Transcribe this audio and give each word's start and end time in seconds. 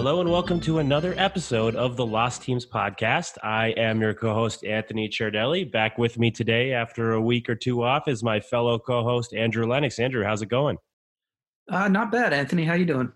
Hello 0.00 0.22
and 0.22 0.30
welcome 0.30 0.60
to 0.60 0.78
another 0.78 1.14
episode 1.18 1.76
of 1.76 1.94
the 1.94 2.06
Lost 2.06 2.40
Teams 2.40 2.64
podcast. 2.64 3.36
I 3.42 3.74
am 3.76 4.00
your 4.00 4.14
co-host 4.14 4.64
Anthony 4.64 5.10
Ciardelli. 5.10 5.70
Back 5.70 5.98
with 5.98 6.18
me 6.18 6.30
today 6.30 6.72
after 6.72 7.12
a 7.12 7.20
week 7.20 7.50
or 7.50 7.54
two 7.54 7.82
off 7.82 8.08
is 8.08 8.22
my 8.22 8.40
fellow 8.40 8.78
co-host 8.78 9.34
Andrew 9.34 9.66
Lennox. 9.66 9.98
Andrew, 9.98 10.24
how's 10.24 10.40
it 10.40 10.48
going? 10.48 10.78
Uh, 11.68 11.88
not 11.88 12.10
bad, 12.10 12.32
Anthony. 12.32 12.64
How 12.64 12.72
you 12.72 12.86
doing? 12.86 13.12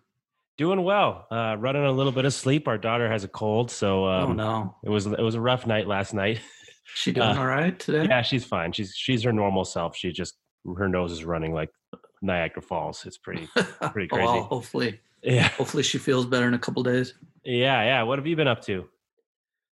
Doing 0.58 0.82
well. 0.84 1.26
Uh, 1.30 1.56
running 1.58 1.86
a 1.86 1.90
little 1.90 2.12
bit 2.12 2.26
of 2.26 2.34
sleep. 2.34 2.68
Our 2.68 2.76
daughter 2.76 3.10
has 3.10 3.24
a 3.24 3.28
cold, 3.28 3.70
so 3.70 4.04
um, 4.04 4.32
oh 4.32 4.34
no, 4.34 4.76
it 4.84 4.90
was 4.90 5.06
it 5.06 5.22
was 5.22 5.36
a 5.36 5.40
rough 5.40 5.66
night 5.66 5.86
last 5.86 6.12
night. 6.12 6.42
She 6.84 7.12
doing 7.14 7.28
uh, 7.28 7.38
all 7.38 7.46
right 7.46 7.78
today? 7.78 8.04
Yeah, 8.10 8.20
she's 8.20 8.44
fine. 8.44 8.72
She's 8.72 8.94
she's 8.94 9.22
her 9.22 9.32
normal 9.32 9.64
self. 9.64 9.96
She 9.96 10.12
just 10.12 10.34
her 10.76 10.90
nose 10.90 11.12
is 11.12 11.24
running 11.24 11.54
like 11.54 11.70
Niagara 12.20 12.60
Falls. 12.60 13.06
It's 13.06 13.16
pretty 13.16 13.48
pretty 13.90 14.08
crazy. 14.08 14.26
well, 14.26 14.42
hopefully, 14.42 15.00
yeah. 15.24 15.48
Hopefully, 15.48 15.82
she 15.82 15.98
feels 15.98 16.26
better 16.26 16.46
in 16.46 16.54
a 16.54 16.58
couple 16.58 16.82
days. 16.82 17.14
Yeah, 17.44 17.82
yeah. 17.82 18.02
What 18.02 18.18
have 18.18 18.26
you 18.26 18.36
been 18.36 18.48
up 18.48 18.62
to? 18.66 18.88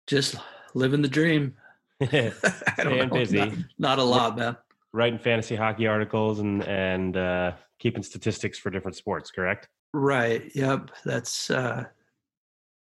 Just 0.06 0.37
living 0.75 1.02
the 1.02 1.09
dream. 1.09 1.55
Staying 2.02 3.09
busy. 3.11 3.39
Not, 3.39 3.59
not, 3.79 3.98
a 3.98 4.03
lot, 4.03 4.37
man. 4.37 4.56
Writing 4.92 5.19
fantasy 5.19 5.56
hockey 5.56 5.87
articles 5.87 6.39
and 6.39 6.62
and 6.65 7.16
uh, 7.16 7.53
keeping 7.79 8.03
statistics 8.03 8.59
for 8.59 8.70
different 8.70 8.97
sports. 8.97 9.30
Correct. 9.30 9.69
Right. 9.92 10.51
Yep. 10.55 10.91
That's. 11.05 11.51
uh 11.51 11.84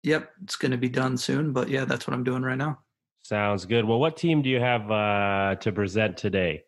Yep. 0.04 0.32
It's 0.44 0.58
going 0.58 0.74
to 0.74 0.78
be 0.78 0.90
done 0.90 1.16
soon, 1.16 1.54
but 1.54 1.70
yeah, 1.70 1.86
that's 1.86 2.08
what 2.08 2.14
I'm 2.14 2.26
doing 2.26 2.44
right 2.44 2.58
now. 2.58 2.80
Sounds 3.24 3.66
good. 3.66 3.86
Well, 3.86 4.00
what 4.00 4.18
team 4.18 4.42
do 4.42 4.50
you 4.50 4.60
have 4.60 4.92
uh, 4.92 5.56
to 5.62 5.72
present 5.72 6.18
today? 6.18 6.66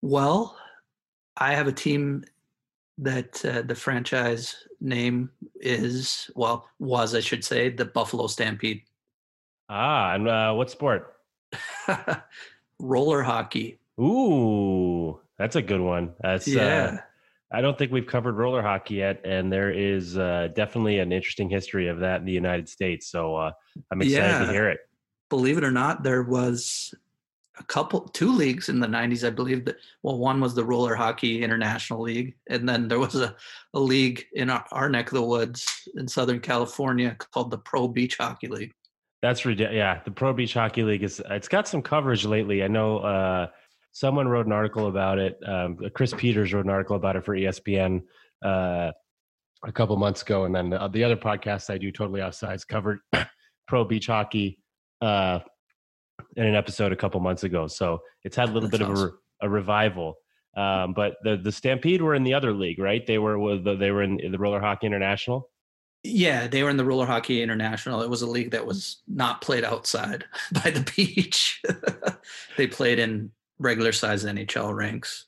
Well, 0.00 0.56
I 1.36 1.54
have 1.54 1.68
a 1.68 1.72
team 1.72 2.24
that 2.98 3.44
uh, 3.44 3.62
the 3.62 3.74
franchise 3.74 4.54
name 4.80 5.30
is, 5.56 6.30
well, 6.34 6.68
was, 6.78 7.14
I 7.14 7.20
should 7.20 7.44
say, 7.44 7.68
the 7.68 7.84
Buffalo 7.84 8.26
Stampede. 8.26 8.82
Ah, 9.68 10.14
and 10.14 10.28
uh, 10.28 10.52
what 10.54 10.70
sport? 10.70 11.16
Roller 12.80 13.22
hockey. 13.22 13.78
Ooh, 14.00 15.20
that's 15.38 15.56
a 15.56 15.62
good 15.62 15.80
one. 15.80 16.12
That's, 16.20 16.48
uh, 16.48 16.50
yeah. 16.50 16.84
Uh, 16.84 16.96
I 17.52 17.60
don't 17.60 17.78
think 17.78 17.92
we've 17.92 18.06
covered 18.06 18.34
roller 18.34 18.60
hockey 18.60 18.96
yet, 18.96 19.20
and 19.24 19.52
there 19.52 19.70
is 19.70 20.18
uh, 20.18 20.48
definitely 20.54 20.98
an 20.98 21.12
interesting 21.12 21.48
history 21.48 21.88
of 21.88 22.00
that 22.00 22.20
in 22.20 22.26
the 22.26 22.32
United 22.32 22.68
States. 22.68 23.06
So 23.06 23.36
uh, 23.36 23.52
I'm 23.90 24.02
excited 24.02 24.26
yeah. 24.26 24.46
to 24.46 24.52
hear 24.52 24.68
it. 24.68 24.80
Believe 25.30 25.56
it 25.56 25.64
or 25.64 25.70
not, 25.70 26.02
there 26.02 26.22
was 26.22 26.92
a 27.58 27.64
couple 27.64 28.00
two 28.08 28.32
leagues 28.32 28.68
in 28.68 28.80
the 28.80 28.86
90s 28.86 29.26
i 29.26 29.30
believe 29.30 29.64
that 29.64 29.76
well 30.02 30.18
one 30.18 30.40
was 30.40 30.54
the 30.54 30.64
roller 30.64 30.94
hockey 30.94 31.42
international 31.42 32.02
league 32.02 32.34
and 32.48 32.68
then 32.68 32.88
there 32.88 32.98
was 32.98 33.14
a, 33.14 33.34
a 33.74 33.80
league 33.80 34.24
in 34.34 34.50
our, 34.50 34.64
our 34.72 34.88
neck 34.88 35.08
of 35.08 35.14
the 35.14 35.22
woods 35.22 35.66
in 35.96 36.06
southern 36.06 36.40
california 36.40 37.16
called 37.32 37.50
the 37.50 37.58
pro 37.58 37.88
beach 37.88 38.16
hockey 38.18 38.48
league. 38.48 38.72
That's 39.22 39.44
ridiculous 39.44 39.76
yeah 39.76 40.00
the 40.04 40.10
pro 40.10 40.32
beach 40.32 40.54
hockey 40.54 40.82
league 40.82 41.02
is 41.02 41.22
it's 41.30 41.48
got 41.48 41.66
some 41.66 41.82
coverage 41.82 42.24
lately. 42.24 42.62
I 42.62 42.68
know 42.68 42.98
uh, 42.98 43.46
someone 43.92 44.28
wrote 44.28 44.46
an 44.46 44.52
article 44.52 44.88
about 44.88 45.18
it 45.18 45.38
um, 45.46 45.78
chris 45.94 46.12
peters 46.16 46.52
wrote 46.52 46.64
an 46.64 46.70
article 46.70 46.96
about 46.96 47.16
it 47.16 47.24
for 47.24 47.34
espn 47.34 48.02
uh, 48.44 48.90
a 49.64 49.72
couple 49.72 49.96
months 49.96 50.22
ago 50.22 50.44
and 50.44 50.54
then 50.54 50.68
the, 50.68 50.88
the 50.88 51.02
other 51.02 51.16
podcast 51.16 51.70
i 51.70 51.78
do 51.78 51.90
totally 51.90 52.20
outsides 52.20 52.64
covered 52.64 52.98
pro 53.66 53.84
beach 53.84 54.06
hockey 54.06 54.58
uh, 55.00 55.38
in 56.36 56.46
an 56.46 56.54
episode 56.54 56.92
a 56.92 56.96
couple 56.96 57.20
months 57.20 57.44
ago. 57.44 57.66
So 57.66 58.00
it's 58.24 58.36
had 58.36 58.48
a 58.48 58.52
little 58.52 58.68
That's 58.68 58.78
bit 58.82 58.90
awesome. 58.90 59.08
of 59.08 59.14
a, 59.42 59.46
a 59.46 59.48
revival. 59.48 60.16
Um, 60.56 60.94
but 60.94 61.16
the 61.22 61.36
the 61.36 61.52
Stampede 61.52 62.00
were 62.00 62.14
in 62.14 62.24
the 62.24 62.32
other 62.32 62.52
league, 62.52 62.78
right? 62.78 63.06
They 63.06 63.18
were 63.18 63.58
they 63.58 63.90
were 63.90 64.02
in 64.02 64.32
the 64.32 64.38
Roller 64.38 64.60
Hockey 64.60 64.86
International. 64.86 65.50
Yeah, 66.02 66.46
they 66.46 66.62
were 66.62 66.70
in 66.70 66.76
the 66.76 66.84
Roller 66.84 67.06
Hockey 67.06 67.42
International. 67.42 68.00
It 68.00 68.08
was 68.08 68.22
a 68.22 68.26
league 68.26 68.52
that 68.52 68.64
was 68.64 69.02
not 69.08 69.40
played 69.40 69.64
outside 69.64 70.24
by 70.52 70.70
the 70.70 70.90
beach. 70.96 71.62
they 72.56 72.66
played 72.66 72.98
in 72.98 73.32
regular 73.58 73.92
size 73.92 74.24
NHL 74.24 74.74
rinks. 74.74 75.26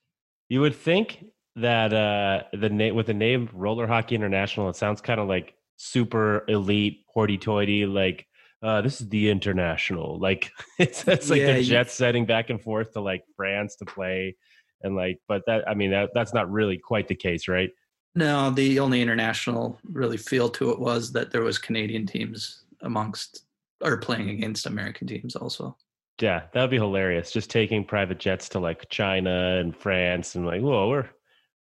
You 0.48 0.60
would 0.60 0.74
think 0.74 1.24
that 1.56 1.92
uh, 1.92 2.44
the 2.56 2.70
name 2.70 2.94
with 2.94 3.06
the 3.06 3.14
name 3.14 3.50
Roller 3.52 3.86
Hockey 3.86 4.14
International, 4.14 4.68
it 4.68 4.76
sounds 4.76 5.00
kind 5.00 5.20
of 5.20 5.28
like 5.28 5.54
super 5.76 6.44
elite, 6.48 7.04
hoity-toity, 7.12 7.86
like 7.86 8.26
uh, 8.62 8.80
this 8.80 9.00
is 9.00 9.08
the 9.08 9.30
international. 9.30 10.19
Like 10.19 10.50
it's 10.78 11.06
it's 11.06 11.30
like 11.30 11.41
yeah, 11.41 11.54
the 11.54 11.62
Jets 11.62 11.94
setting 11.94 12.26
back 12.26 12.50
and 12.50 12.60
forth 12.60 12.92
to 12.92 13.00
like 13.00 13.24
France 13.36 13.76
to 13.76 13.84
play, 13.84 14.36
and 14.82 14.96
like, 14.96 15.20
but 15.28 15.42
that 15.46 15.69
I 15.69 15.74
mean 15.74 15.91
that 15.91 16.10
that's 16.14 16.34
not 16.34 16.50
really 16.50 16.78
quite 16.78 17.08
the 17.08 17.14
case, 17.14 17.48
right? 17.48 17.70
No, 18.14 18.50
the 18.50 18.80
only 18.80 19.00
international 19.00 19.78
really 19.84 20.16
feel 20.16 20.48
to 20.50 20.70
it 20.70 20.80
was 20.80 21.12
that 21.12 21.30
there 21.30 21.42
was 21.42 21.58
Canadian 21.58 22.06
teams 22.06 22.64
amongst 22.82 23.44
or 23.82 23.96
playing 23.96 24.30
against 24.30 24.66
American 24.66 25.06
teams 25.06 25.36
also. 25.36 25.76
Yeah, 26.20 26.42
that 26.52 26.60
would 26.60 26.70
be 26.70 26.78
hilarious. 26.78 27.30
Just 27.30 27.48
taking 27.48 27.84
private 27.84 28.19
jets 28.19 28.48
to 28.50 28.58
like 28.58 28.88
China 28.88 29.58
and 29.58 29.76
France 29.76 30.34
and 30.34 30.46
like, 30.46 30.62
whoa, 30.62 30.88
we're 30.88 31.08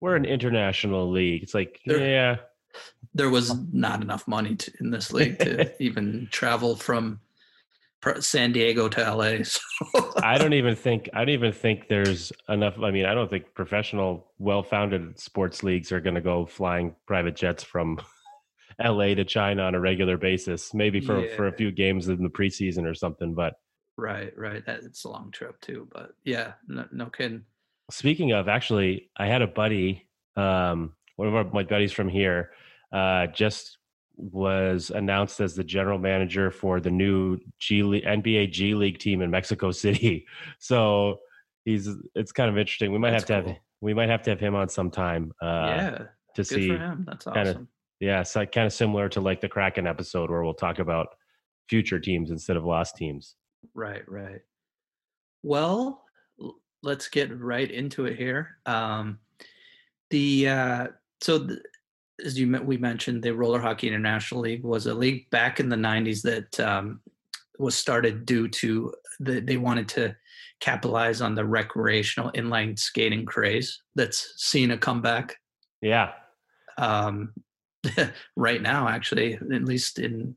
we're 0.01 0.15
an 0.15 0.25
international 0.25 1.09
league. 1.09 1.43
It's 1.43 1.53
like, 1.53 1.79
there, 1.85 1.99
yeah, 1.99 2.35
there 3.13 3.29
was 3.29 3.55
not 3.73 4.01
enough 4.01 4.27
money 4.27 4.55
to, 4.55 4.71
in 4.79 4.91
this 4.91 5.11
league 5.11 5.39
to 5.39 5.71
even 5.83 6.27
travel 6.31 6.75
from 6.75 7.19
San 8.19 8.51
Diego 8.51 8.87
to 8.89 9.13
LA. 9.13 9.37
So. 9.43 10.13
I 10.23 10.37
don't 10.37 10.53
even 10.53 10.75
think 10.75 11.09
I 11.13 11.19
don't 11.19 11.29
even 11.29 11.51
think 11.51 11.87
there's 11.87 12.31
enough. 12.49 12.79
I 12.81 12.91
mean, 12.91 13.05
I 13.05 13.13
don't 13.13 13.29
think 13.29 13.53
professional, 13.53 14.31
well-founded 14.39 15.19
sports 15.19 15.61
leagues 15.61 15.91
are 15.91 15.99
going 15.99 16.15
to 16.15 16.21
go 16.21 16.45
flying 16.45 16.95
private 17.05 17.35
jets 17.35 17.63
from 17.63 17.99
LA 18.83 19.13
to 19.15 19.25
China 19.25 19.63
on 19.63 19.75
a 19.75 19.79
regular 19.79 20.17
basis. 20.17 20.73
Maybe 20.73 20.99
for 20.99 21.25
yeah. 21.25 21.35
for 21.35 21.47
a 21.47 21.51
few 21.51 21.71
games 21.71 22.07
in 22.07 22.23
the 22.23 22.29
preseason 22.29 22.89
or 22.89 22.95
something. 22.95 23.33
But 23.33 23.59
right, 23.97 24.35
right, 24.37 24.63
it's 24.67 25.03
a 25.03 25.09
long 25.09 25.31
trip 25.31 25.59
too. 25.61 25.87
But 25.91 26.13
yeah, 26.23 26.53
no, 26.67 26.85
no 26.91 27.05
kidding. 27.07 27.43
Speaking 27.91 28.31
of, 28.31 28.47
actually, 28.47 29.09
I 29.15 29.27
had 29.27 29.41
a 29.41 29.47
buddy, 29.47 30.07
um, 30.35 30.93
one 31.15 31.27
of 31.27 31.35
our, 31.35 31.43
my 31.45 31.63
buddies 31.63 31.91
from 31.91 32.09
here 32.09 32.51
uh, 32.91 33.27
just 33.27 33.77
was 34.15 34.89
announced 34.89 35.39
as 35.39 35.55
the 35.55 35.63
general 35.63 35.99
manager 35.99 36.49
for 36.49 36.79
the 36.79 36.89
new 36.89 37.37
G 37.59 37.83
League, 37.83 38.03
NBA 38.03 38.51
G 38.51 38.73
League 38.73 38.97
team 38.99 39.21
in 39.21 39.29
Mexico 39.31 39.71
City. 39.71 40.25
So 40.59 41.19
he's 41.65 41.89
it's 42.15 42.31
kind 42.31 42.49
of 42.49 42.57
interesting. 42.57 42.91
We 42.91 42.97
might 42.97 43.11
That's 43.11 43.29
have 43.29 43.43
to 43.43 43.43
cool. 43.43 43.53
have 43.53 43.61
we 43.81 43.93
might 43.93 44.09
have 44.09 44.23
to 44.23 44.31
have 44.31 44.39
him 44.39 44.55
on 44.55 44.69
sometime. 44.69 45.31
Uh, 45.41 45.45
yeah, 45.45 45.89
to 45.89 46.07
Good 46.35 46.47
see. 46.47 46.67
For 46.69 46.77
him. 46.77 47.03
That's 47.07 47.27
awesome. 47.27 47.43
Kinda, 47.43 47.67
yeah, 47.99 48.23
so 48.23 48.45
kind 48.45 48.65
of 48.67 48.73
similar 48.73 49.09
to 49.09 49.21
like 49.21 49.41
the 49.41 49.49
Kraken 49.49 49.85
episode 49.87 50.29
where 50.29 50.43
we'll 50.43 50.53
talk 50.53 50.79
about 50.79 51.07
future 51.69 51.99
teams 51.99 52.31
instead 52.31 52.57
of 52.57 52.63
lost 52.63 52.95
teams. 52.95 53.35
Right, 53.73 54.07
right. 54.07 54.41
Well, 55.43 56.03
let's 56.83 57.07
get 57.07 57.37
right 57.39 57.69
into 57.69 58.05
it 58.05 58.17
here. 58.17 58.57
Um, 58.65 59.19
the 60.09 60.47
uh, 60.47 60.87
so 61.21 61.39
the, 61.39 61.61
as 62.25 62.37
you 62.37 62.59
we 62.63 62.77
mentioned, 62.77 63.23
the 63.23 63.33
Roller 63.33 63.59
Hockey 63.59 63.87
International 63.87 64.41
League 64.41 64.63
was 64.63 64.87
a 64.87 64.93
league 64.93 65.29
back 65.29 65.59
in 65.59 65.69
the 65.69 65.75
'90s 65.75 66.21
that 66.23 66.59
um, 66.59 67.01
was 67.59 67.75
started 67.75 68.25
due 68.25 68.47
to 68.47 68.93
the, 69.19 69.39
they 69.39 69.57
wanted 69.57 69.87
to 69.89 70.15
capitalize 70.59 71.21
on 71.21 71.35
the 71.35 71.45
recreational 71.45 72.31
inline 72.31 72.77
skating 72.77 73.25
craze 73.25 73.81
that's 73.95 74.33
seen 74.37 74.71
a 74.71 74.77
comeback. 74.77 75.35
Yeah. 75.81 76.13
Um, 76.77 77.33
right 78.35 78.61
now, 78.61 78.87
actually, 78.87 79.35
at 79.35 79.65
least 79.65 79.99
in 79.99 80.35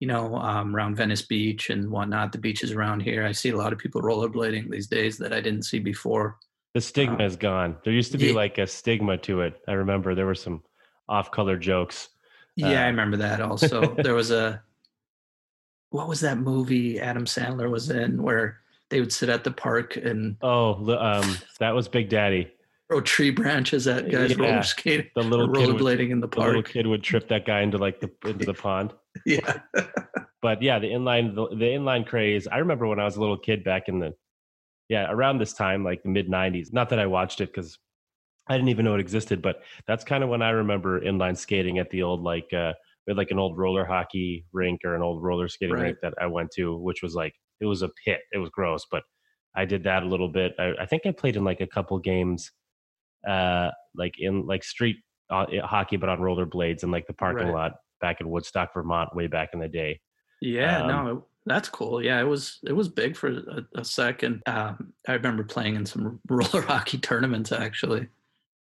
you 0.00 0.06
know 0.06 0.36
um, 0.36 0.74
around 0.74 0.96
Venice 0.96 1.22
Beach 1.22 1.70
and 1.70 1.90
whatnot, 1.90 2.32
the 2.32 2.38
beaches 2.38 2.72
around 2.72 3.00
here, 3.00 3.26
I 3.26 3.32
see 3.32 3.50
a 3.50 3.56
lot 3.56 3.72
of 3.72 3.78
people 3.78 4.02
rollerblading 4.02 4.70
these 4.70 4.86
days 4.86 5.18
that 5.18 5.32
I 5.32 5.40
didn't 5.40 5.64
see 5.64 5.80
before. 5.80 6.38
The 6.74 6.80
stigma 6.80 7.16
um, 7.16 7.20
is 7.22 7.36
gone. 7.36 7.76
There 7.82 7.92
used 7.92 8.12
to 8.12 8.18
be 8.18 8.28
yeah. 8.28 8.34
like 8.34 8.58
a 8.58 8.66
stigma 8.66 9.16
to 9.18 9.40
it. 9.40 9.60
I 9.66 9.72
remember 9.72 10.14
there 10.14 10.26
were 10.26 10.34
some 10.34 10.62
off-color 11.08 11.56
jokes. 11.56 12.08
Yeah, 12.56 12.68
uh, 12.68 12.84
I 12.84 12.86
remember 12.86 13.16
that. 13.18 13.40
Also, 13.48 13.94
there 14.02 14.14
was 14.14 14.30
a 14.30 14.62
what 15.90 16.08
was 16.08 16.20
that 16.20 16.38
movie 16.38 17.00
Adam 17.00 17.24
Sandler 17.24 17.70
was 17.70 17.90
in 17.90 18.22
where 18.22 18.60
they 18.90 19.00
would 19.00 19.12
sit 19.12 19.28
at 19.28 19.44
the 19.44 19.50
park 19.50 19.96
and 19.96 20.36
oh, 20.42 20.74
um, 20.98 21.36
that 21.58 21.74
was 21.74 21.88
Big 21.88 22.08
Daddy. 22.08 22.50
Throw 22.88 23.00
tree 23.02 23.30
branches 23.30 23.86
at 23.86 24.10
guys 24.10 24.30
yeah, 24.30 24.42
roller 24.42 24.62
skating, 24.62 25.10
the 25.14 25.22
little 25.22 25.48
rollerblading 25.48 26.10
in 26.10 26.20
the 26.20 26.28
park. 26.28 26.44
The 26.44 26.46
little 26.46 26.62
kid 26.62 26.86
would 26.86 27.02
trip 27.02 27.28
that 27.28 27.44
guy 27.44 27.60
into 27.60 27.76
like 27.76 28.00
the 28.00 28.10
into 28.24 28.46
the 28.46 28.54
pond. 28.54 28.92
yeah, 29.26 29.60
but 30.42 30.62
yeah, 30.62 30.78
the 30.78 30.88
inline 30.88 31.34
the, 31.34 31.48
the 31.54 31.66
inline 31.66 32.06
craze. 32.06 32.48
I 32.48 32.58
remember 32.58 32.86
when 32.86 32.98
I 32.98 33.04
was 33.04 33.16
a 33.16 33.20
little 33.20 33.36
kid 33.36 33.62
back 33.62 33.88
in 33.88 33.98
the 33.98 34.14
yeah 34.88 35.10
around 35.10 35.38
this 35.38 35.52
time, 35.52 35.84
like 35.84 36.02
the 36.02 36.08
mid 36.08 36.28
'90s. 36.28 36.72
Not 36.72 36.88
that 36.88 36.98
I 36.98 37.06
watched 37.06 37.42
it 37.42 37.52
because 37.52 37.78
I 38.48 38.56
didn't 38.56 38.70
even 38.70 38.84
know 38.84 38.94
it 38.94 39.00
existed, 39.00 39.42
but 39.42 39.62
that's 39.86 40.04
kind 40.04 40.24
of 40.24 40.30
when 40.30 40.42
I 40.42 40.50
remember 40.50 41.00
inline 41.00 41.36
skating 41.36 41.78
at 41.78 41.90
the 41.90 42.02
old 42.02 42.22
like 42.22 42.52
uh 42.52 42.72
we 43.06 43.12
had 43.12 43.16
like 43.16 43.30
an 43.30 43.38
old 43.38 43.56
roller 43.56 43.86
hockey 43.86 44.44
rink 44.52 44.82
or 44.84 44.94
an 44.94 45.02
old 45.02 45.22
roller 45.22 45.48
skating 45.48 45.74
right. 45.74 45.82
rink 45.82 45.98
that 46.02 46.14
I 46.20 46.26
went 46.26 46.50
to, 46.56 46.76
which 46.76 47.02
was 47.02 47.14
like 47.14 47.34
it 47.60 47.66
was 47.66 47.82
a 47.82 47.90
pit. 48.04 48.20
It 48.32 48.38
was 48.38 48.50
gross, 48.50 48.86
but 48.90 49.02
I 49.56 49.64
did 49.64 49.84
that 49.84 50.02
a 50.02 50.06
little 50.06 50.28
bit. 50.28 50.54
I, 50.58 50.74
I 50.80 50.86
think 50.86 51.02
I 51.06 51.12
played 51.12 51.36
in 51.36 51.44
like 51.44 51.60
a 51.60 51.66
couple 51.66 51.98
games, 51.98 52.52
uh, 53.26 53.70
like 53.94 54.14
in 54.18 54.46
like 54.46 54.62
street 54.62 54.96
uh, 55.30 55.46
hockey, 55.64 55.96
but 55.96 56.08
on 56.08 56.20
roller 56.20 56.46
blades 56.46 56.82
in 56.82 56.90
like 56.90 57.06
the 57.06 57.14
parking 57.14 57.48
right. 57.48 57.54
lot. 57.54 57.72
back 58.00 58.20
in 58.20 58.28
Woodstock, 58.28 58.74
Vermont, 58.74 59.16
way 59.16 59.26
back 59.26 59.50
in 59.54 59.60
the 59.60 59.68
day. 59.68 60.00
Yeah, 60.40 60.82
Um, 60.82 60.88
no, 60.88 61.24
that's 61.46 61.68
cool. 61.68 62.02
Yeah, 62.02 62.20
it 62.20 62.26
was 62.26 62.58
it 62.64 62.72
was 62.72 62.88
big 62.88 63.16
for 63.16 63.28
a, 63.28 63.64
a 63.74 63.84
second. 63.84 64.42
Um, 64.46 64.92
I 65.08 65.14
remember 65.14 65.44
playing 65.44 65.76
in 65.76 65.86
some 65.86 66.20
roller 66.28 66.62
hockey 66.62 66.98
tournaments 66.98 67.52
actually 67.52 68.08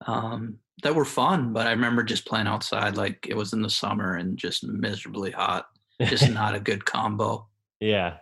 um, 0.07 0.59
that 0.83 0.95
were 0.95 1.05
fun, 1.05 1.53
but 1.53 1.67
I 1.67 1.71
remember 1.71 2.03
just 2.03 2.27
playing 2.27 2.47
outside 2.47 2.97
like 2.97 3.27
it 3.29 3.37
was 3.37 3.53
in 3.53 3.63
the 3.63 3.71
summer 3.71 4.15
and 4.17 4.37
just 4.37 4.65
miserably 4.65 5.31
hot. 5.31 5.67
Just 6.03 6.31
not 6.33 6.55
a 6.55 6.61
good 6.61 6.85
combo. 6.85 7.47
yeah, 7.81 8.19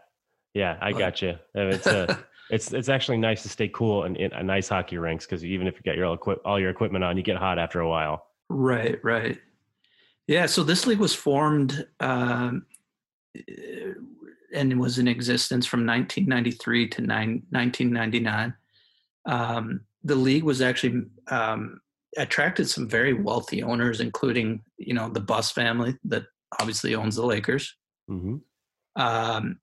yeah, 0.54 0.78
I 0.80 0.92
But- 0.92 0.98
got 0.98 1.22
you. 1.22 1.34
It's 1.54 1.86
uh, 1.86 2.16
it's 2.50 2.72
it's 2.72 2.88
actually 2.88 3.18
nice 3.18 3.42
to 3.42 3.48
stay 3.48 3.68
cool 3.68 4.04
in, 4.04 4.16
in 4.16 4.32
a 4.32 4.42
nice 4.42 4.68
hockey 4.68 4.98
rinks 4.98 5.26
because 5.26 5.44
even 5.44 5.66
if 5.66 5.74
you 5.74 5.82
got 5.82 5.96
your 5.96 6.06
all, 6.06 6.14
equip, 6.14 6.40
all 6.44 6.60
your 6.60 6.70
equipment 6.70 7.02
on, 7.04 7.16
you 7.16 7.22
get 7.22 7.36
hot 7.36 7.58
after 7.58 7.80
a 7.80 7.88
while. 7.88 8.26
Right, 8.48 9.02
right. 9.02 9.38
Yeah, 10.26 10.46
so 10.46 10.62
this 10.62 10.86
league 10.86 11.00
was 11.00 11.14
formed 11.14 11.86
um, 12.00 12.64
eh, 13.36 13.92
and 14.54 14.78
was 14.78 14.98
in 14.98 15.08
existence 15.08 15.66
from 15.66 15.80
1993 15.86 16.88
to 16.90 17.02
nine, 17.02 17.42
1999. 17.50 18.54
Um, 19.26 19.80
the 20.04 20.14
league 20.14 20.44
was 20.44 20.60
actually 20.60 21.02
um, 21.28 21.80
attracted 22.16 22.68
some 22.68 22.88
very 22.88 23.14
wealthy 23.14 23.62
owners, 23.62 24.00
including 24.00 24.62
you 24.78 24.94
know 24.94 25.08
the 25.08 25.20
Buss 25.20 25.50
family 25.50 25.96
that 26.04 26.24
obviously 26.60 26.94
owns 26.94 27.16
the 27.16 27.26
Lakers. 27.26 27.74
hmm 28.08 28.36
Um, 28.96 29.58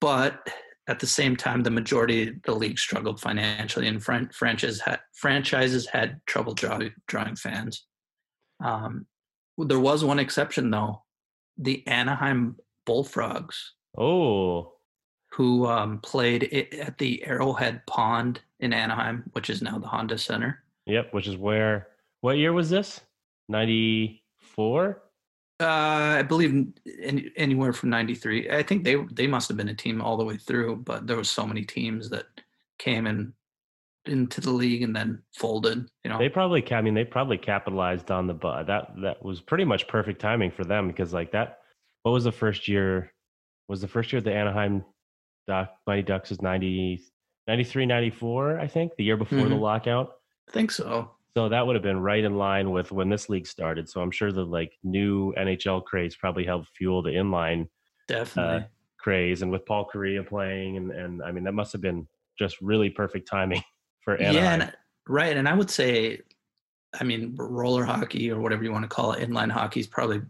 but 0.00 0.48
at 0.88 0.98
the 1.00 1.06
same 1.06 1.36
time, 1.36 1.62
the 1.62 1.70
majority 1.70 2.28
of 2.28 2.34
the 2.44 2.54
league 2.54 2.78
struggled 2.78 3.20
financially, 3.20 3.86
and 3.86 4.02
fran- 4.02 4.30
franchises 4.32 4.80
had, 4.80 5.00
franchises 5.14 5.86
had 5.86 6.20
trouble 6.26 6.54
draw, 6.54 6.80
drawing 7.06 7.36
fans. 7.36 7.86
Um, 8.64 9.06
there 9.58 9.78
was 9.78 10.04
one 10.04 10.18
exception, 10.18 10.70
though: 10.70 11.04
the 11.56 11.86
Anaheim 11.86 12.56
Bullfrogs, 12.86 13.74
Oh, 13.96 14.72
who 15.30 15.66
um, 15.66 15.98
played 16.00 16.48
i 16.52 16.76
at 16.78 16.98
the 16.98 17.24
Arrowhead 17.24 17.84
Pond 17.86 18.40
in 18.60 18.72
Anaheim, 18.72 19.24
which 19.32 19.50
is 19.50 19.62
now 19.62 19.78
the 19.78 19.86
Honda 19.86 20.18
Center. 20.18 20.62
yep. 20.86 21.12
Which 21.12 21.28
is 21.28 21.36
where? 21.36 21.88
What 22.20 22.38
year 22.38 22.52
was 22.52 22.70
this? 22.70 23.00
Ninety 23.48 24.22
four. 24.40 25.02
Uh, 25.60 26.18
I 26.18 26.22
believe 26.22 26.68
any, 27.02 27.30
anywhere 27.36 27.72
from 27.72 27.90
'93. 27.90 28.50
I 28.50 28.62
think 28.62 28.84
they 28.84 28.96
they 29.12 29.26
must 29.26 29.48
have 29.48 29.56
been 29.56 29.68
a 29.68 29.74
team 29.74 30.00
all 30.00 30.16
the 30.16 30.24
way 30.24 30.36
through, 30.36 30.76
but 30.76 31.06
there 31.06 31.16
was 31.16 31.30
so 31.30 31.46
many 31.46 31.64
teams 31.64 32.10
that 32.10 32.26
came 32.78 33.06
in 33.06 33.32
into 34.06 34.40
the 34.40 34.50
league 34.50 34.82
and 34.82 34.94
then 34.94 35.20
folded. 35.34 35.88
You 36.04 36.10
know, 36.10 36.18
They 36.18 36.28
probably, 36.28 36.64
I 36.72 36.80
mean, 36.80 36.94
they 36.94 37.04
probably 37.04 37.38
capitalized 37.38 38.10
on 38.10 38.26
the 38.26 38.34
bu- 38.34 38.64
that. 38.64 38.92
That 39.02 39.22
was 39.22 39.40
pretty 39.40 39.64
much 39.64 39.86
perfect 39.88 40.20
timing 40.20 40.50
for 40.50 40.64
them 40.64 40.88
because, 40.88 41.12
like 41.12 41.32
that. 41.32 41.58
What 42.02 42.12
was 42.12 42.24
the 42.24 42.32
first 42.32 42.68
year? 42.68 43.12
Was 43.68 43.80
the 43.80 43.88
first 43.88 44.12
year 44.12 44.20
the 44.22 44.32
Anaheim 44.32 44.84
Duck, 45.48 45.70
Mighty 45.86 46.02
Ducks 46.02 46.28
was 46.30 46.40
90, 46.42 47.02
93, 47.48 47.86
94, 47.86 48.60
I 48.60 48.66
think, 48.68 48.92
the 48.96 49.02
year 49.04 49.16
before 49.16 49.48
the 49.48 49.54
Mhm. 49.56 49.60
lockout. 49.60 50.12
I 50.48 50.52
think 50.52 50.70
so. 50.70 51.10
So 51.36 51.48
that 51.48 51.66
would 51.66 51.74
have 51.74 51.82
been 51.82 52.00
right 52.00 52.22
in 52.22 52.36
line 52.36 52.70
with 52.70 52.92
when 52.92 53.08
this 53.08 53.28
league 53.28 53.46
started. 53.46 53.88
So 53.88 54.00
I'm 54.02 54.10
sure 54.10 54.30
the 54.30 54.44
like 54.44 54.76
new 54.84 55.32
NHL 55.36 55.80
craze 55.84 56.14
probably 56.16 56.44
helped 56.44 56.68
fuel 56.76 57.00
the 57.02 57.10
inline 57.12 57.68
Definitely. 58.06 58.66
craze, 58.98 59.42
and 59.42 59.50
with 59.50 59.64
Paul 59.64 59.88
Kariya 59.92 60.26
playing, 60.26 60.76
and 60.76 60.90
and 60.92 61.22
I 61.22 61.32
mean 61.32 61.44
that 61.44 61.52
must 61.52 61.72
have 61.72 61.80
been 61.80 62.06
just 62.38 62.60
really 62.60 62.90
perfect 62.90 63.26
timing 63.28 63.62
for 64.04 64.16
Anaheim. 64.16 64.34
yeah, 64.34 64.52
and, 64.66 64.76
right. 65.06 65.36
And 65.36 65.48
I 65.48 65.54
would 65.54 65.70
say, 65.70 66.20
I 67.00 67.04
mean, 67.04 67.34
roller 67.36 67.84
hockey 67.84 68.30
or 68.30 68.40
whatever 68.40 68.64
you 68.64 68.72
want 68.72 68.84
to 68.84 68.88
call 68.88 69.12
it, 69.12 69.26
inline 69.26 69.50
hockey 69.50 69.80
is 69.80 69.86
probably 69.86 70.20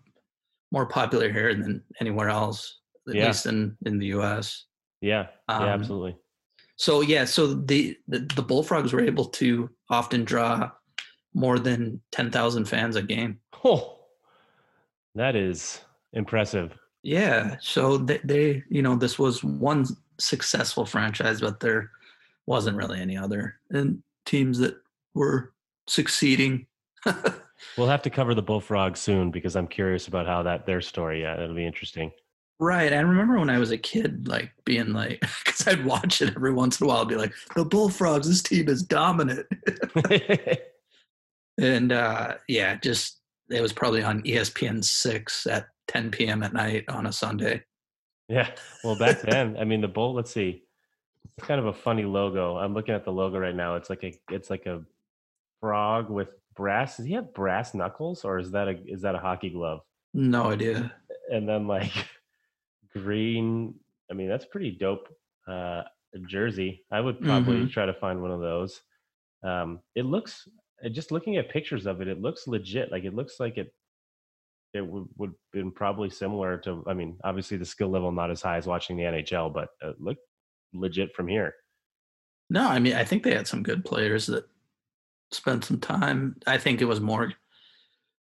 more 0.73 0.87
popular 0.87 1.33
here 1.33 1.55
than 1.55 1.83
anywhere 2.01 2.29
else, 2.29 2.81
at 3.09 3.15
Yeah. 3.15 3.27
least 3.29 3.47
in 3.47 3.77
in 3.87 3.99
the 3.99 4.07
U.S. 4.09 4.67
yeah, 5.01 5.29
Um, 5.49 5.65
yeah, 5.65 5.73
absolutely. 5.73 6.17
So 6.77 7.01
yeah, 7.01 7.25
so 7.25 7.55
the, 7.55 7.97
the 8.07 8.21
the 8.35 8.43
Bullfrogs 8.43 8.93
were 8.93 9.01
able 9.01 9.25
to 9.27 9.69
often 9.91 10.25
draw 10.25 10.71
more 11.35 11.59
than 11.59 12.01
ten 12.13 12.31
thousand 12.31 12.67
fans 12.67 12.97
a 12.97 13.03
game. 13.03 13.41
Oh, 13.65 13.99
that 15.15 15.35
is 15.35 15.81
impressive. 16.13 16.73
Yeah, 17.03 17.57
so 17.61 17.99
they, 17.99 18.21
they 18.25 18.63
you 18.69 18.83
know 18.83 18.97
this 18.97 19.19
was 19.19 19.43
one 19.43 19.87
successful 20.19 20.87
franchise, 20.87 21.41
but 21.41 21.61
there 21.61 21.91
wasn't 22.47 22.77
really 22.77 23.01
any 23.01 23.17
other 23.17 23.57
and 23.71 24.03
teams 24.25 24.59
that 24.59 24.77
were 25.15 25.53
succeeding. 25.87 26.67
We'll 27.77 27.89
have 27.89 28.03
to 28.03 28.11
cover 28.11 28.35
the 28.35 28.43
Bullfrogs 28.43 29.01
soon 29.01 29.31
because 29.31 29.57
I'm 29.57 29.67
curious 29.67 30.09
about 30.09 30.27
how 30.27 30.43
that 30.45 30.67
their 30.67 30.81
story. 30.81 31.23
Yeah, 31.23 31.37
that'll 31.37 31.55
be 31.55 31.67
interesting. 31.67 32.13
Right. 32.61 32.93
I 32.93 33.01
remember 33.01 33.39
when 33.39 33.51
I 33.51 33.59
was 33.59 33.71
a 33.71 33.79
kid, 33.79 34.27
like 34.27 34.51
being 34.65 34.93
like, 34.93 35.21
because 35.45 35.67
I'd 35.67 35.85
watch 35.85 36.23
it 36.23 36.35
every 36.35 36.53
once 36.53 36.81
in 36.81 36.87
a 36.87 36.89
while, 36.89 37.03
I'd 37.03 37.09
be 37.09 37.17
like, 37.17 37.33
the 37.55 37.65
Bullfrogs, 37.65 38.29
this 38.29 38.43
team 38.43 38.69
is 38.69 38.83
dominant. 38.83 39.47
and 41.59 41.93
uh, 41.93 42.35
yeah, 42.49 42.77
just 42.77 43.21
it 43.51 43.61
was 43.61 43.73
probably 43.73 44.03
on 44.03 44.23
ESPN 44.23 44.85
6 44.85 45.47
at 45.47 45.67
10 45.89 46.11
p.m. 46.11 46.43
at 46.43 46.53
night 46.53 46.85
on 46.89 47.07
a 47.07 47.13
Sunday. 47.13 47.63
yeah. 48.29 48.51
Well, 48.85 48.99
back 48.99 49.21
then, 49.23 49.57
I 49.57 49.65
mean, 49.65 49.81
the 49.81 49.89
bull. 49.89 50.15
Let's 50.15 50.33
see. 50.33 50.63
It's 51.37 51.47
kind 51.47 51.61
of 51.61 51.67
a 51.67 51.73
funny 51.73 52.05
logo. 52.05 52.57
I'm 52.57 52.75
looking 52.75 52.95
at 52.95 53.05
the 53.05 53.13
logo 53.13 53.39
right 53.39 53.55
now. 53.55 53.77
It's 53.77 53.89
like 53.89 54.03
a. 54.03 54.13
It's 54.31 54.51
like 54.51 54.67
a 54.67 54.83
frog 55.61 56.11
with 56.11 56.29
brass. 56.55 56.97
Does 56.97 57.07
he 57.07 57.13
have 57.15 57.33
brass 57.33 57.75
knuckles, 57.75 58.25
or 58.25 58.39
is 58.39 58.51
that 58.51 58.69
a 58.69 58.77
is 58.87 59.03
that 59.03 59.15
a 59.15 59.19
hockey 59.19 59.51
glove? 59.51 59.81
No 60.13 60.51
idea. 60.51 60.93
And 61.31 61.49
then 61.49 61.67
like 61.67 61.93
green. 62.99 63.75
I 64.11 64.15
mean, 64.15 64.29
that's 64.29 64.45
pretty 64.47 64.71
dope. 64.73 65.09
Uh, 65.47 65.83
jersey. 66.27 66.85
I 66.91 67.01
would 67.01 67.21
probably 67.21 67.59
Mhm. 67.65 67.71
try 67.71 67.87
to 67.87 67.93
find 67.95 68.21
one 68.23 68.31
of 68.31 68.41
those. 68.41 68.81
Um, 69.43 69.81
it 69.95 70.05
looks. 70.05 70.49
uh, 70.85 70.89
Just 70.89 71.13
looking 71.13 71.37
at 71.37 71.49
pictures 71.51 71.87
of 71.87 72.01
it, 72.01 72.09
it 72.09 72.21
looks 72.21 72.47
legit. 72.47 72.91
Like 72.91 73.05
it 73.05 73.15
looks 73.15 73.39
like 73.41 73.57
it. 73.59 73.75
It 74.75 74.87
would 74.87 75.07
would 75.17 75.35
been 75.53 75.71
probably 75.71 76.11
similar 76.11 76.59
to. 76.59 76.83
I 76.87 76.95
mean, 76.95 77.19
obviously 77.25 77.57
the 77.57 77.65
skill 77.65 77.89
level 77.89 78.11
not 78.13 78.31
as 78.31 78.43
high 78.43 78.57
as 78.57 78.67
watching 78.67 78.97
the 78.97 79.05
NHL, 79.05 79.51
but 79.53 79.71
it 79.83 80.01
looked 80.01 80.23
legit 80.73 81.15
from 81.15 81.29
here. 81.29 81.55
No, 82.51 82.67
I 82.69 82.79
mean, 82.79 82.95
I 82.95 83.05
think 83.05 83.23
they 83.23 83.35
had 83.35 83.47
some 83.47 83.63
good 83.63 83.85
players 83.85 84.27
that 84.27 84.49
spent 85.33 85.65
some 85.65 85.79
time. 85.81 86.37
I 86.47 86.59
think 86.59 86.81
it 86.81 86.87
was 86.87 87.01
more 87.01 87.33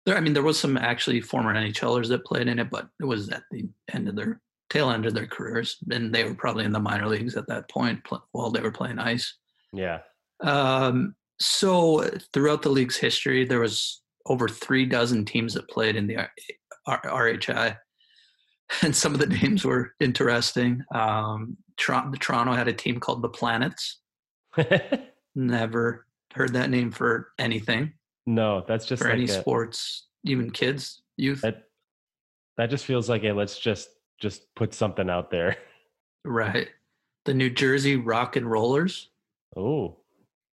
there. 0.05 0.17
I 0.17 0.21
mean, 0.21 0.35
there 0.35 0.43
was 0.43 0.59
some 0.59 0.77
actually 0.77 1.21
former 1.21 1.55
NHLers 1.55 2.09
that 2.09 2.25
played 2.27 2.49
in 2.49 2.59
it, 2.59 2.71
but 2.71 2.89
it 3.01 3.05
was 3.07 3.29
at 3.31 3.45
the 3.51 3.69
end 3.93 4.09
of 4.09 4.17
their 4.17 4.41
tail 4.71 4.91
end 4.91 5.07
of 5.07 5.15
their 5.15 5.27
careers, 5.27 5.79
and 5.91 6.15
they 6.15 6.25
were 6.25 6.35
probably 6.35 6.65
in 6.65 6.73
the 6.73 6.81
minor 6.81 7.07
leagues 7.07 7.37
at 7.37 7.49
that 7.49 7.69
point 7.71 8.05
pl- 8.05 8.27
while 8.33 8.51
they 8.51 8.61
were 8.61 8.71
playing 8.71 8.99
ice. 8.99 9.35
Yeah. 9.73 10.01
Um, 10.41 11.15
so 11.41 12.09
throughout 12.33 12.63
the 12.63 12.69
league's 12.71 12.97
history, 12.97 13.45
there 13.45 13.61
was 13.61 14.03
over 14.27 14.49
three 14.49 14.85
dozen 14.85 15.25
teams 15.25 15.55
that 15.55 15.69
played 15.69 15.97
in 15.97 16.07
the 16.07 16.17
R- 16.19 16.31
R- 16.87 17.03
RHI, 17.03 17.77
and 18.83 18.95
some 18.95 19.15
of 19.15 19.21
the 19.21 19.27
names 19.27 19.65
were 19.65 19.93
interesting. 20.01 20.85
Um, 20.95 21.57
Toronto, 21.77 22.19
Toronto 22.19 22.53
had 22.53 22.69
a 22.69 22.73
team 22.73 23.01
called 23.01 23.23
the 23.23 23.29
Planets. 23.29 24.01
Never 25.35 26.07
heard 26.35 26.53
that 26.55 26.71
name 26.71 26.91
for 26.91 27.29
anything, 27.39 27.93
no, 28.29 28.63
that's 28.69 28.85
just 28.85 29.03
for 29.03 29.09
like 29.09 29.15
any 29.15 29.25
a, 29.25 29.29
sports, 29.29 30.09
even 30.25 30.51
kids, 30.51 31.01
youth. 31.17 31.41
that. 31.41 31.63
That 32.59 32.69
just 32.71 32.85
feels 32.85 33.09
like 33.09 33.23
a 33.25 33.33
let's 33.33 33.59
just 33.59 33.89
just 34.19 34.53
put 34.55 34.75
something 34.75 35.09
out 35.11 35.31
there. 35.31 35.57
right. 36.25 36.69
The 37.25 37.35
New 37.35 37.51
Jersey 37.51 37.97
Rock 37.97 38.37
and 38.37 38.51
Rollers. 38.51 39.11
Oh 39.57 39.97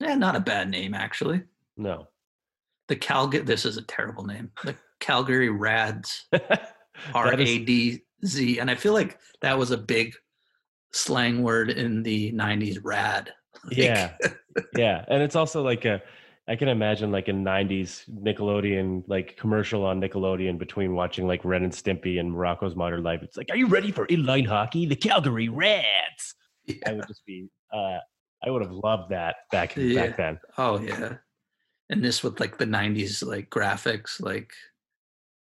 Yeah, 0.01 0.15
not 0.17 0.37
a 0.37 0.41
bad 0.41 0.71
name 0.71 0.95
actually. 0.95 1.43
no. 1.77 2.09
The 2.89 2.97
Calgary. 2.97 3.41
This 3.43 3.65
is 3.65 3.79
a 3.79 3.83
terrible 3.83 4.25
name. 4.25 4.51
The 4.63 4.77
Calgary 5.01 5.49
Rads. 5.49 6.27
R 7.15 7.33
A 7.33 7.59
D 7.65 8.03
Z. 8.27 8.59
And 8.59 8.71
I 8.71 8.75
feel 8.75 8.93
like 8.93 9.19
that 9.41 9.57
was 9.57 9.71
a 9.71 9.79
big 9.79 10.15
slang 10.93 11.43
word 11.43 11.71
in 11.71 12.03
the 12.03 12.33
90s, 12.33 12.79
rad. 12.83 13.33
Like, 13.65 13.77
yeah 13.79 14.13
yeah 14.77 15.05
and 15.09 15.23
it's 15.23 15.37
also 15.37 15.63
like 15.63 15.87
a 15.87 16.03
i 16.49 16.57
can 16.57 16.69
imagine 16.69 17.11
like 17.11 17.29
a 17.29 17.33
90s 17.33 18.09
nickelodeon 18.11 19.03
like 19.07 19.37
commercial 19.37 19.85
on 19.85 20.01
nickelodeon 20.01 20.59
between 20.59 20.95
watching 20.95 21.27
like 21.27 21.45
ren 21.45 21.63
and 21.65 21.73
stimpy 21.73 22.21
and 22.21 22.31
morocco's 22.31 22.77
modern 22.77 23.03
life 23.03 23.23
it's 23.23 23.37
like 23.37 23.49
are 23.51 23.57
you 23.57 23.67
ready 23.67 23.91
for 23.91 24.07
inline 24.09 24.47
hockey 24.47 24.87
the 24.87 24.97
calgary 24.97 25.49
Rads 25.49 26.35
i 26.87 26.93
would 26.93 27.07
just 27.07 27.25
be 27.27 27.49
uh 27.73 27.99
i 28.45 28.51
would 28.51 28.63
have 28.63 28.73
loved 28.73 29.11
that 29.11 29.37
back 29.51 29.75
Yeah. 29.77 30.07
back 30.07 30.17
then 30.17 30.39
Oh, 30.59 30.79
yeah. 30.81 31.17
And 31.91 32.03
this 32.03 32.23
with 32.25 32.41
like 32.41 32.57
the 32.57 32.65
90s, 32.65 33.23
like 33.27 33.51
graphics, 33.51 34.19
like 34.21 34.53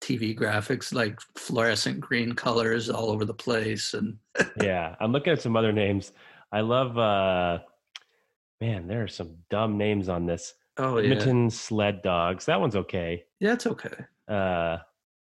TV 0.03 0.37
graphics, 0.37 0.93
like 0.93 1.21
fluorescent 1.37 2.01
green 2.01 2.33
colors 2.35 2.91
all 2.91 3.11
over 3.11 3.25
the 3.25 3.33
place. 3.35 3.95
And 3.95 4.19
yeah 4.61 4.97
i'm 4.99 5.13
looking 5.13 5.33
at 5.33 5.41
some 5.41 5.57
other 5.57 5.73
names 5.73 6.13
i 6.51 6.61
love 6.61 6.99
uh 6.99 7.59
man 8.61 8.87
there 8.89 9.03
are 9.05 9.09
some 9.09 9.37
dumb 9.51 9.79
names 9.79 10.09
on 10.09 10.27
this 10.27 10.55
oh, 10.79 10.99
yeah. 10.99 11.11
edmonton 11.11 11.51
sled 11.51 12.03
dogs 12.03 12.47
that 12.47 12.61
one's 12.61 12.77
okay 12.77 13.25
Yeah, 13.41 13.53
it's 13.55 13.67
okay. 13.67 13.95
uh 14.29 14.79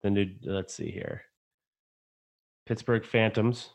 the 0.03 0.11
new. 0.11 0.27
Let's 0.43 0.75
see 0.75 0.91
here. 0.91 1.23
Pittsburgh 2.67 3.05
Phantoms, 3.05 3.71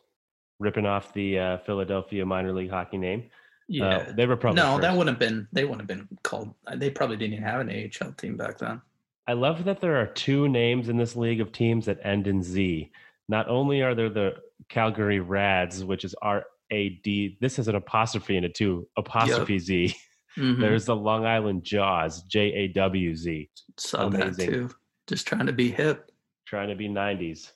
ripping 0.59 0.85
off 0.85 1.13
the 1.13 1.39
uh, 1.39 1.57
Philadelphia 1.59 2.25
minor 2.25 2.53
league 2.53 2.69
hockey 2.69 2.97
name. 2.97 3.29
Yeah, 3.67 3.97
Uh, 3.97 4.11
they 4.13 4.25
were 4.25 4.35
probably 4.35 4.61
no, 4.61 4.79
that 4.79 4.91
wouldn't 4.95 5.09
have 5.09 5.19
been. 5.19 5.47
They 5.51 5.63
wouldn't 5.63 5.81
have 5.81 5.87
been 5.87 6.07
called. 6.23 6.53
They 6.75 6.89
probably 6.89 7.17
didn't 7.17 7.33
even 7.33 7.45
have 7.45 7.61
an 7.61 7.69
AHL 7.69 8.11
team 8.13 8.37
back 8.37 8.57
then. 8.57 8.81
I 9.27 9.33
love 9.33 9.63
that 9.65 9.79
there 9.79 9.95
are 10.01 10.07
two 10.07 10.49
names 10.49 10.89
in 10.89 10.97
this 10.97 11.15
league 11.15 11.41
of 11.41 11.51
teams 11.51 11.85
that 11.85 11.99
end 12.03 12.27
in 12.27 12.43
Z. 12.43 12.91
Not 13.29 13.47
only 13.47 13.81
are 13.81 13.95
there 13.95 14.09
the 14.09 14.35
Calgary 14.67 15.19
Rads, 15.19 15.85
which 15.85 16.03
is 16.03 16.15
R 16.21 16.45
A 16.71 16.89
D. 17.03 17.37
This 17.39 17.55
has 17.57 17.67
an 17.67 17.75
apostrophe 17.75 18.35
in 18.35 18.43
it 18.43 18.55
too. 18.55 18.87
Apostrophe 18.97 19.59
Z. 19.59 19.95
Mhm. 20.37 20.59
There's 20.59 20.85
the 20.85 20.95
Long 20.95 21.25
Island 21.25 21.63
Jaws, 21.63 22.23
J 22.23 22.39
A 22.53 22.67
W 22.69 23.15
Z. 23.15 23.49
saw 23.77 24.07
amazing. 24.07 24.31
that 24.45 24.51
too. 24.53 24.69
Just 25.07 25.27
trying 25.27 25.45
to 25.47 25.53
be 25.53 25.71
hip. 25.71 26.11
Trying 26.45 26.69
to 26.69 26.75
be 26.75 26.87
90s. 26.87 27.51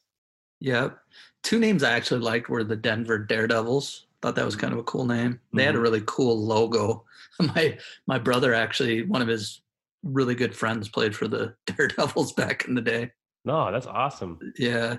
Yep. 0.61 0.97
Two 1.43 1.59
names 1.59 1.83
I 1.83 1.91
actually 1.93 2.21
liked 2.21 2.49
were 2.49 2.63
the 2.63 2.75
Denver 2.75 3.17
Daredevils. 3.19 4.07
Thought 4.21 4.35
that 4.35 4.45
was 4.45 4.55
kind 4.55 4.73
of 4.73 4.79
a 4.79 4.83
cool 4.83 5.05
name. 5.05 5.39
They 5.53 5.63
had 5.63 5.75
a 5.75 5.77
Mhm. 5.77 5.81
really 5.83 6.03
cool 6.05 6.37
logo. 6.43 7.05
My 7.39 7.77
my 8.07 8.17
brother 8.17 8.53
actually, 8.53 9.03
one 9.03 9.21
of 9.21 9.27
his 9.27 9.61
really 10.03 10.35
good 10.35 10.55
friends 10.55 10.87
played 10.89 11.15
for 11.15 11.27
the 11.27 11.53
Daredevils 11.65 12.33
back 12.33 12.65
in 12.67 12.75
the 12.75 12.81
day. 12.81 13.11
No, 13.43 13.71
that's 13.71 13.87
awesome. 13.87 14.39
Yeah. 14.57 14.97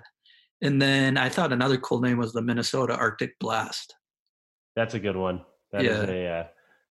And 0.62 0.80
then 0.80 1.16
I 1.16 1.28
thought 1.28 1.52
another 1.52 1.76
cool 1.78 2.00
name 2.00 2.18
was 2.18 2.32
the 2.32 2.42
Minnesota 2.42 2.94
Arctic 2.96 3.38
Blast. 3.38 3.94
That's 4.76 4.94
a 4.94 4.98
good 5.00 5.16
one. 5.16 5.44
That 5.72 5.84
is 5.84 6.08
Yeah. 6.08 6.14
a. 6.14 6.40
Uh, 6.40 6.46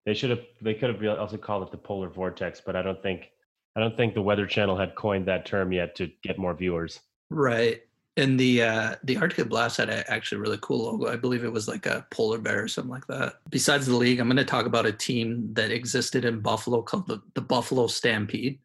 they 0.06 0.14
should 0.14 0.30
have. 0.30 0.40
They 0.60 0.74
could 0.74 0.94
have 0.94 1.18
also 1.18 1.36
called 1.36 1.66
it 1.66 1.70
the 1.70 1.78
polar 1.78 2.08
vortex, 2.08 2.60
but 2.64 2.76
I 2.76 2.82
don't 2.82 3.02
think. 3.02 3.30
I 3.76 3.80
don't 3.80 3.96
think 3.96 4.14
the 4.14 4.22
Weather 4.22 4.46
Channel 4.46 4.76
had 4.76 4.94
coined 4.94 5.26
that 5.26 5.46
term 5.46 5.72
yet 5.72 5.96
to 5.96 6.08
get 6.22 6.38
more 6.38 6.54
viewers. 6.54 7.00
Right. 7.30 7.80
And 8.16 8.38
the 8.38 8.62
uh, 8.62 8.94
the 9.02 9.16
Arctic 9.16 9.48
Blast 9.48 9.78
had 9.78 9.88
a, 9.88 10.08
actually 10.10 10.40
really 10.40 10.58
cool 10.62 10.84
logo. 10.84 11.12
I 11.12 11.16
believe 11.16 11.42
it 11.42 11.52
was 11.52 11.66
like 11.66 11.86
a 11.86 12.06
polar 12.10 12.38
bear 12.38 12.62
or 12.62 12.68
something 12.68 12.90
like 12.90 13.06
that. 13.08 13.40
Besides 13.50 13.86
the 13.86 13.96
league, 13.96 14.20
I'm 14.20 14.28
going 14.28 14.36
to 14.36 14.44
talk 14.44 14.66
about 14.66 14.86
a 14.86 14.92
team 14.92 15.52
that 15.54 15.72
existed 15.72 16.24
in 16.24 16.40
Buffalo 16.40 16.82
called 16.82 17.08
the, 17.08 17.20
the 17.34 17.40
Buffalo 17.40 17.88
Stampede. 17.88 18.60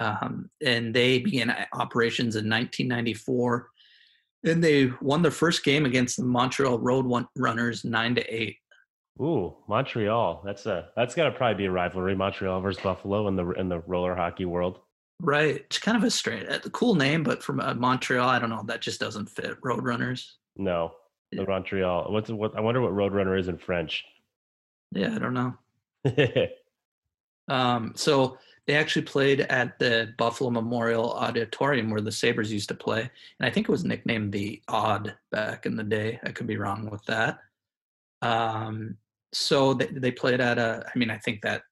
Um, 0.00 0.50
and 0.64 0.92
they 0.94 1.20
began 1.20 1.50
operations 1.72 2.34
in 2.34 2.48
1994. 2.48 3.68
And 4.44 4.62
they 4.62 4.90
won 5.00 5.22
their 5.22 5.30
first 5.30 5.64
game 5.64 5.84
against 5.84 6.16
the 6.16 6.24
Montreal 6.24 6.78
Road 6.78 7.26
Runners 7.36 7.84
nine 7.84 8.14
to 8.16 8.34
eight. 8.34 8.56
Ooh, 9.20 9.56
Montreal. 9.68 10.42
That's 10.44 10.66
a. 10.66 10.88
That's 10.96 11.14
got 11.14 11.24
to 11.24 11.32
probably 11.32 11.56
be 11.56 11.64
a 11.66 11.70
rivalry. 11.70 12.14
Montreal 12.14 12.60
versus 12.60 12.82
Buffalo 12.82 13.26
in 13.28 13.36
the 13.36 13.50
in 13.52 13.68
the 13.68 13.80
roller 13.80 14.14
hockey 14.14 14.44
world. 14.44 14.80
Right. 15.20 15.56
It's 15.56 15.78
kind 15.78 15.96
of 15.96 16.04
a 16.04 16.10
straight, 16.10 16.46
a 16.48 16.60
cool 16.70 16.94
name, 16.94 17.24
but 17.24 17.42
from 17.42 17.58
uh, 17.58 17.74
Montreal, 17.74 18.28
I 18.28 18.38
don't 18.38 18.50
know. 18.50 18.62
That 18.66 18.80
just 18.80 19.00
doesn't 19.00 19.28
fit. 19.28 19.60
Roadrunners. 19.62 20.34
No, 20.56 20.92
the 21.32 21.38
Yeah. 21.38 21.48
Montreal. 21.48 22.12
What's 22.12 22.30
what? 22.30 22.56
I 22.56 22.60
wonder 22.60 22.80
what 22.80 22.92
Roadrunner 22.92 23.38
is 23.38 23.48
in 23.48 23.58
French. 23.58 24.04
Yeah, 24.92 25.14
I 25.14 25.18
don't 25.18 25.34
know. 25.34 25.54
Um, 27.48 27.92
so 27.96 28.36
they 28.66 28.74
actually 28.74 29.06
played 29.06 29.40
at 29.40 29.78
the 29.78 30.12
Buffalo 30.18 30.50
Memorial 30.50 31.12
Auditorium 31.14 31.90
where 31.90 32.02
the 32.02 32.12
Sabres 32.12 32.52
used 32.52 32.68
to 32.68 32.74
play. 32.74 33.00
And 33.00 33.48
I 33.48 33.50
think 33.50 33.68
it 33.68 33.72
was 33.72 33.84
nicknamed 33.84 34.32
the 34.32 34.60
Aud 34.68 35.14
back 35.32 35.64
in 35.64 35.74
the 35.74 35.82
day. 35.82 36.20
I 36.24 36.32
could 36.32 36.46
be 36.46 36.58
wrong 36.58 36.90
with 36.90 37.02
that. 37.06 37.38
Um, 38.20 38.98
so 39.32 39.74
they, 39.74 39.86
they 39.86 40.10
played 40.12 40.40
at 40.40 40.58
a, 40.58 40.84
I 40.86 40.98
mean, 40.98 41.10
I 41.10 41.18
think 41.18 41.42
that 41.42 41.62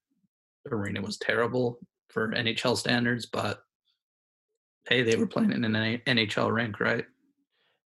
arena 0.71 1.01
was 1.01 1.19
terrible 1.19 1.79
for 2.09 2.29
NHL 2.29 2.77
standards, 2.77 3.27
but 3.27 3.63
hey, 4.89 5.03
they 5.03 5.17
were 5.17 5.27
playing 5.27 5.53
in 5.53 5.65
an 5.65 6.01
NHL 6.07 6.55
rink, 6.55 6.81
right? 6.81 7.05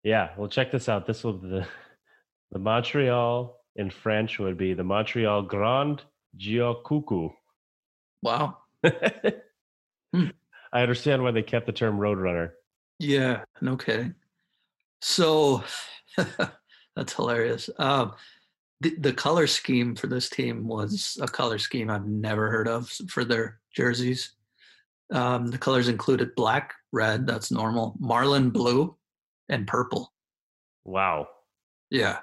yeah. 0.03 0.31
Well, 0.37 0.49
check 0.49 0.71
this 0.71 0.89
out. 0.89 1.07
This 1.07 1.25
will 1.25 1.35
be 1.35 1.49
the 1.49 1.67
the 2.53 2.59
Montreal 2.59 3.57
in 3.77 3.91
French 3.91 4.39
would 4.39 4.57
be 4.59 4.75
the 4.75 4.85
Montreal 4.85 5.43
Grand 5.43 6.03
Géocoucou. 6.39 7.33
Wow. 8.23 8.59
Hmm. 10.13 10.31
I 10.73 10.83
understand 10.83 11.23
why 11.23 11.31
they 11.31 11.43
kept 11.45 11.67
the 11.67 11.73
term 11.73 11.97
Roadrunner. 11.97 12.51
Yeah, 12.99 13.45
no 13.61 13.77
kidding. 13.77 14.17
So 15.01 15.63
that's 16.97 17.13
hilarious. 17.13 17.71
Um, 17.79 18.15
the, 18.81 18.97
the 18.97 19.13
color 19.13 19.47
scheme 19.47 19.95
for 19.95 20.07
this 20.07 20.29
team 20.29 20.67
was 20.67 21.19
a 21.21 21.27
color 21.29 21.59
scheme 21.59 21.91
I've 21.91 22.07
never 22.07 22.51
heard 22.51 22.69
of 22.69 22.89
for 23.09 23.25
their 23.25 23.61
jerseys. 23.75 24.33
Um, 25.13 25.49
the 25.49 25.59
colors 25.59 25.89
included 25.89 26.35
black, 26.35 26.73
red, 26.93 27.27
that's 27.27 27.51
normal, 27.51 27.97
marlin 27.99 28.51
blue, 28.51 28.97
and 29.49 29.67
purple. 29.67 30.13
Wow. 30.85 31.29
Yeah. 31.91 32.19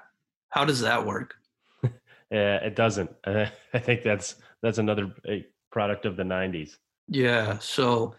How 0.48 0.64
does 0.64 0.80
that 0.80 1.04
work? 1.04 1.34
Uh, 1.84 1.88
it 2.30 2.74
doesn't. 2.74 3.10
I 3.26 3.78
think 3.78 4.02
that's 4.02 4.36
that's 4.62 4.78
another 4.78 5.14
uh, 5.30 5.36
product 5.70 6.06
of 6.06 6.16
the 6.16 6.22
'90s. 6.22 6.76
Yeah. 7.08 7.58
So, 7.58 8.14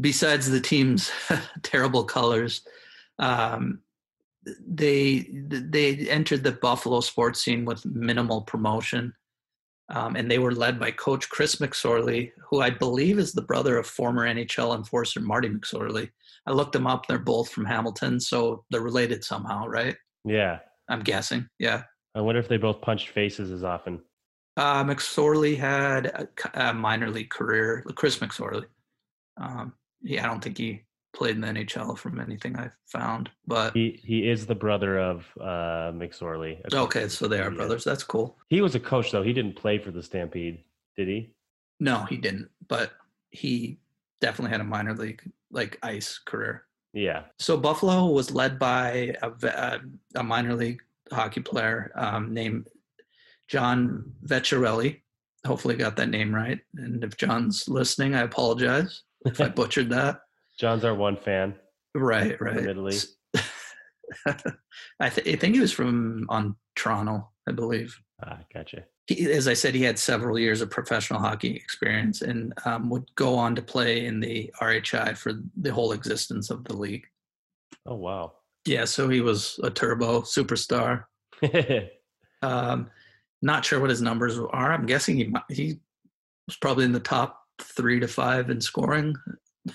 besides 0.00 0.48
the 0.48 0.60
team's 0.60 1.10
terrible 1.62 2.04
colors, 2.04 2.62
um, 3.18 3.80
they 4.66 5.26
they 5.30 6.08
entered 6.08 6.44
the 6.44 6.52
Buffalo 6.52 7.00
sports 7.00 7.42
scene 7.42 7.64
with 7.64 7.84
minimal 7.86 8.42
promotion, 8.42 9.12
um, 9.90 10.16
and 10.16 10.30
they 10.30 10.38
were 10.38 10.52
led 10.52 10.78
by 10.78 10.90
Coach 10.90 11.28
Chris 11.28 11.56
McSorley, 11.56 12.32
who 12.50 12.60
I 12.60 12.70
believe 12.70 13.18
is 13.18 13.32
the 13.32 13.42
brother 13.42 13.78
of 13.78 13.86
former 13.86 14.26
NHL 14.26 14.74
enforcer 14.74 15.20
Marty 15.20 15.48
McSorley. 15.48 16.10
I 16.46 16.52
looked 16.52 16.72
them 16.72 16.86
up; 16.86 17.06
they're 17.06 17.18
both 17.18 17.50
from 17.50 17.64
Hamilton, 17.64 18.20
so 18.20 18.64
they're 18.70 18.80
related 18.80 19.24
somehow, 19.24 19.66
right? 19.66 19.96
Yeah. 20.24 20.58
I'm 20.88 21.00
guessing. 21.00 21.48
Yeah. 21.58 21.84
I 22.14 22.20
wonder 22.20 22.40
if 22.40 22.48
they 22.48 22.56
both 22.56 22.80
punched 22.80 23.08
faces 23.08 23.50
as 23.50 23.64
often. 23.64 24.00
Uh, 24.56 24.84
McSorley 24.84 25.56
had 25.56 26.28
a 26.54 26.72
minor 26.72 27.10
league 27.10 27.30
career. 27.30 27.84
Chris 27.96 28.18
McSorley. 28.18 28.66
Um, 29.36 29.72
yeah, 30.02 30.24
I 30.24 30.28
don't 30.28 30.42
think 30.42 30.58
he 30.58 30.84
played 31.14 31.36
in 31.36 31.40
the 31.40 31.46
NHL 31.48 31.96
from 31.96 32.20
anything 32.20 32.56
I've 32.56 32.76
found. 32.86 33.30
But 33.46 33.72
He 33.74 34.00
he 34.04 34.28
is 34.28 34.44
the 34.46 34.54
brother 34.54 34.98
of 34.98 35.24
uh, 35.40 35.92
McSorley. 35.92 36.58
okay, 36.74 37.08
so 37.08 37.28
they 37.28 37.38
are 37.40 37.50
Yeah. 37.50 37.56
brothers. 37.56 37.84
That's 37.84 38.04
cool. 38.04 38.36
He 38.50 38.60
was 38.60 38.74
a 38.74 38.80
coach 38.80 39.10
though. 39.12 39.22
He 39.22 39.32
didn't 39.32 39.56
play 39.56 39.78
for 39.78 39.90
the 39.90 40.02
Stampede, 40.02 40.62
did 40.96 41.08
he? 41.08 41.32
No, 41.80 42.04
he 42.04 42.16
didn't. 42.16 42.50
But 42.68 42.92
he 43.30 43.78
definitely 44.20 44.50
had 44.52 44.60
a 44.60 44.64
minor 44.64 44.94
league 44.94 45.22
like 45.50 45.78
ice 45.82 46.18
career. 46.18 46.64
Yeah. 46.92 47.24
So 47.38 47.56
Buffalo 47.56 48.06
was 48.06 48.30
led 48.30 48.58
by 48.58 49.16
a, 49.22 49.28
uh, 49.28 49.78
a 50.14 50.22
minor 50.22 50.54
league 50.54 50.80
hockey 51.12 51.40
player 51.40 51.90
um, 51.96 52.32
named 52.32 52.68
John 53.48 54.12
Vecchiarelli. 54.26 55.00
Hopefully, 55.46 55.74
got 55.76 55.96
that 55.96 56.08
name 56.08 56.34
right. 56.34 56.58
And 56.76 57.04
if 57.04 57.16
John's 57.16 57.68
listening, 57.68 58.14
I 58.14 58.22
apologize 58.22 59.02
if 59.26 59.40
I 59.40 59.48
butchered 59.60 59.90
that. 59.90 60.20
John's 60.58 60.84
our 60.84 60.94
one 60.94 61.16
fan. 61.16 61.54
Right, 61.94 62.40
right. 62.40 62.56
Italy. 62.56 62.96
I, 65.00 65.08
th- 65.08 65.26
I 65.26 65.36
think 65.36 65.54
he 65.54 65.60
was 65.60 65.72
from 65.72 66.26
on 66.28 66.56
Toronto, 66.76 67.28
I 67.48 67.52
believe. 67.52 67.98
Ah, 68.22 68.38
gotcha. 68.52 68.84
He, 69.06 69.30
as 69.30 69.48
I 69.48 69.54
said, 69.54 69.74
he 69.74 69.82
had 69.82 69.98
several 69.98 70.38
years 70.38 70.60
of 70.60 70.70
professional 70.70 71.20
hockey 71.20 71.54
experience 71.54 72.22
and 72.22 72.54
um, 72.64 72.88
would 72.90 73.04
go 73.16 73.34
on 73.34 73.54
to 73.54 73.62
play 73.62 74.06
in 74.06 74.20
the 74.20 74.50
RHI 74.60 75.16
for 75.16 75.32
the 75.56 75.72
whole 75.72 75.92
existence 75.92 76.50
of 76.50 76.64
the 76.64 76.76
league. 76.76 77.06
Oh 77.86 77.96
wow. 77.96 78.32
Yeah, 78.64 78.86
so 78.86 79.08
he 79.08 79.20
was 79.20 79.60
a 79.62 79.70
turbo 79.70 80.22
superstar. 80.22 81.04
Um, 82.42 82.90
not 83.40 83.64
sure 83.64 83.80
what 83.80 83.88
his 83.88 84.02
numbers 84.02 84.38
are. 84.38 84.72
I'm 84.72 84.84
guessing 84.84 85.16
he 85.16 85.32
he 85.48 85.78
was 86.46 86.56
probably 86.56 86.84
in 86.84 86.92
the 86.92 87.00
top 87.00 87.40
three 87.62 87.98
to 88.00 88.06
five 88.06 88.50
in 88.50 88.60
scoring 88.60 89.14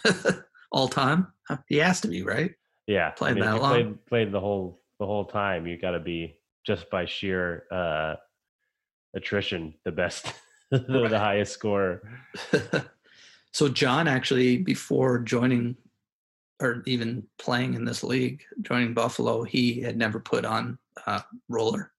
all 0.71 0.87
time. 0.87 1.27
He 1.67 1.77
has 1.77 2.01
to 2.01 2.07
be 2.07 2.21
right. 2.23 2.51
yeah. 2.87 3.11
Played 3.11 3.37
if 3.37 3.43
that 3.43 3.55
you 3.55 3.61
long? 3.61 3.71
Played, 3.71 4.05
played 4.05 4.31
the 4.31 4.39
whole 4.39 4.81
the 4.99 5.05
whole 5.05 5.25
time. 5.25 5.65
You 5.67 5.77
got 5.77 5.91
to 5.91 5.99
be 5.99 6.39
just 6.65 6.89
by 6.89 7.05
sheer 7.05 7.65
uh, 7.71 8.15
attrition 9.15 9.73
the 9.85 9.91
best, 9.91 10.33
the, 10.71 10.83
Right. 10.87 11.09
the 11.09 11.19
highest 11.19 11.53
scorer. 11.53 12.01
so 13.51 13.67
John 13.69 14.07
actually, 14.07 14.57
before 14.57 15.19
joining 15.19 15.75
or 16.61 16.83
even 16.85 17.23
playing 17.37 17.73
in 17.73 17.85
this 17.85 18.03
league, 18.03 18.43
joining 18.61 18.93
Buffalo, 18.93 19.43
he 19.43 19.79
had 19.81 19.97
never 19.97 20.19
put 20.19 20.43
on 20.45 20.77
uh, 21.07 21.21
roller 21.47 21.93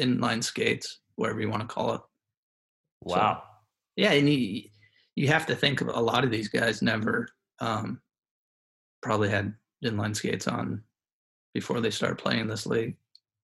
inline 0.00 0.42
skates, 0.42 0.98
whatever 1.14 1.40
you 1.40 1.48
want 1.48 1.62
to 1.62 1.68
call 1.72 1.94
it. 1.94 2.00
So- 3.08 3.16
Wow. 3.16 3.42
Yeah, 3.96 4.12
and 4.12 4.28
you 4.28 4.62
you 5.16 5.28
have 5.28 5.46
to 5.46 5.54
think 5.56 5.80
of 5.80 5.88
a 5.88 6.00
lot 6.00 6.24
of 6.24 6.30
these 6.30 6.48
guys 6.48 6.80
never 6.82 7.28
um, 7.60 8.00
probably 9.02 9.28
had 9.30 9.56
inline 9.84 10.14
skates 10.16 10.48
on 10.48 10.84
before 11.54 11.80
they 11.80 11.90
started 11.90 12.18
playing 12.18 12.48
this 12.48 12.66
league. 12.66 12.98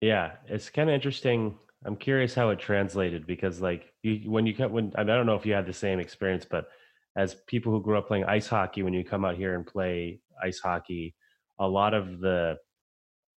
Yeah, 0.02 0.38
it's 0.48 0.70
kind 0.70 0.90
of 0.90 0.94
interesting. 0.94 1.58
I'm 1.86 1.96
curious 1.96 2.34
how 2.36 2.50
it 2.50 2.60
translated 2.60 3.26
because, 3.26 3.62
like, 3.62 3.94
you 4.04 4.30
when 4.30 4.46
you 4.46 4.56
cut 4.56 4.72
when 4.72 4.92
I 4.96 5.04
don't 5.04 5.26
know 5.26 5.36
if 5.36 5.46
you 5.46 5.54
had 5.54 5.66
the 5.66 5.74
same 5.74 6.00
experience, 6.00 6.46
but 6.46 6.70
as 7.16 7.36
people 7.48 7.72
who 7.72 7.82
grew 7.82 7.98
up 7.98 8.08
playing 8.08 8.26
ice 8.26 8.48
hockey, 8.48 8.84
when 8.84 8.94
you 8.94 9.04
come 9.04 9.24
out 9.26 9.36
here 9.38 9.56
and 9.56 9.66
play 9.66 10.22
ice 10.42 10.60
hockey, 10.60 11.16
a 11.60 11.68
lot 11.68 11.94
of 11.94 12.20
the 12.20 12.58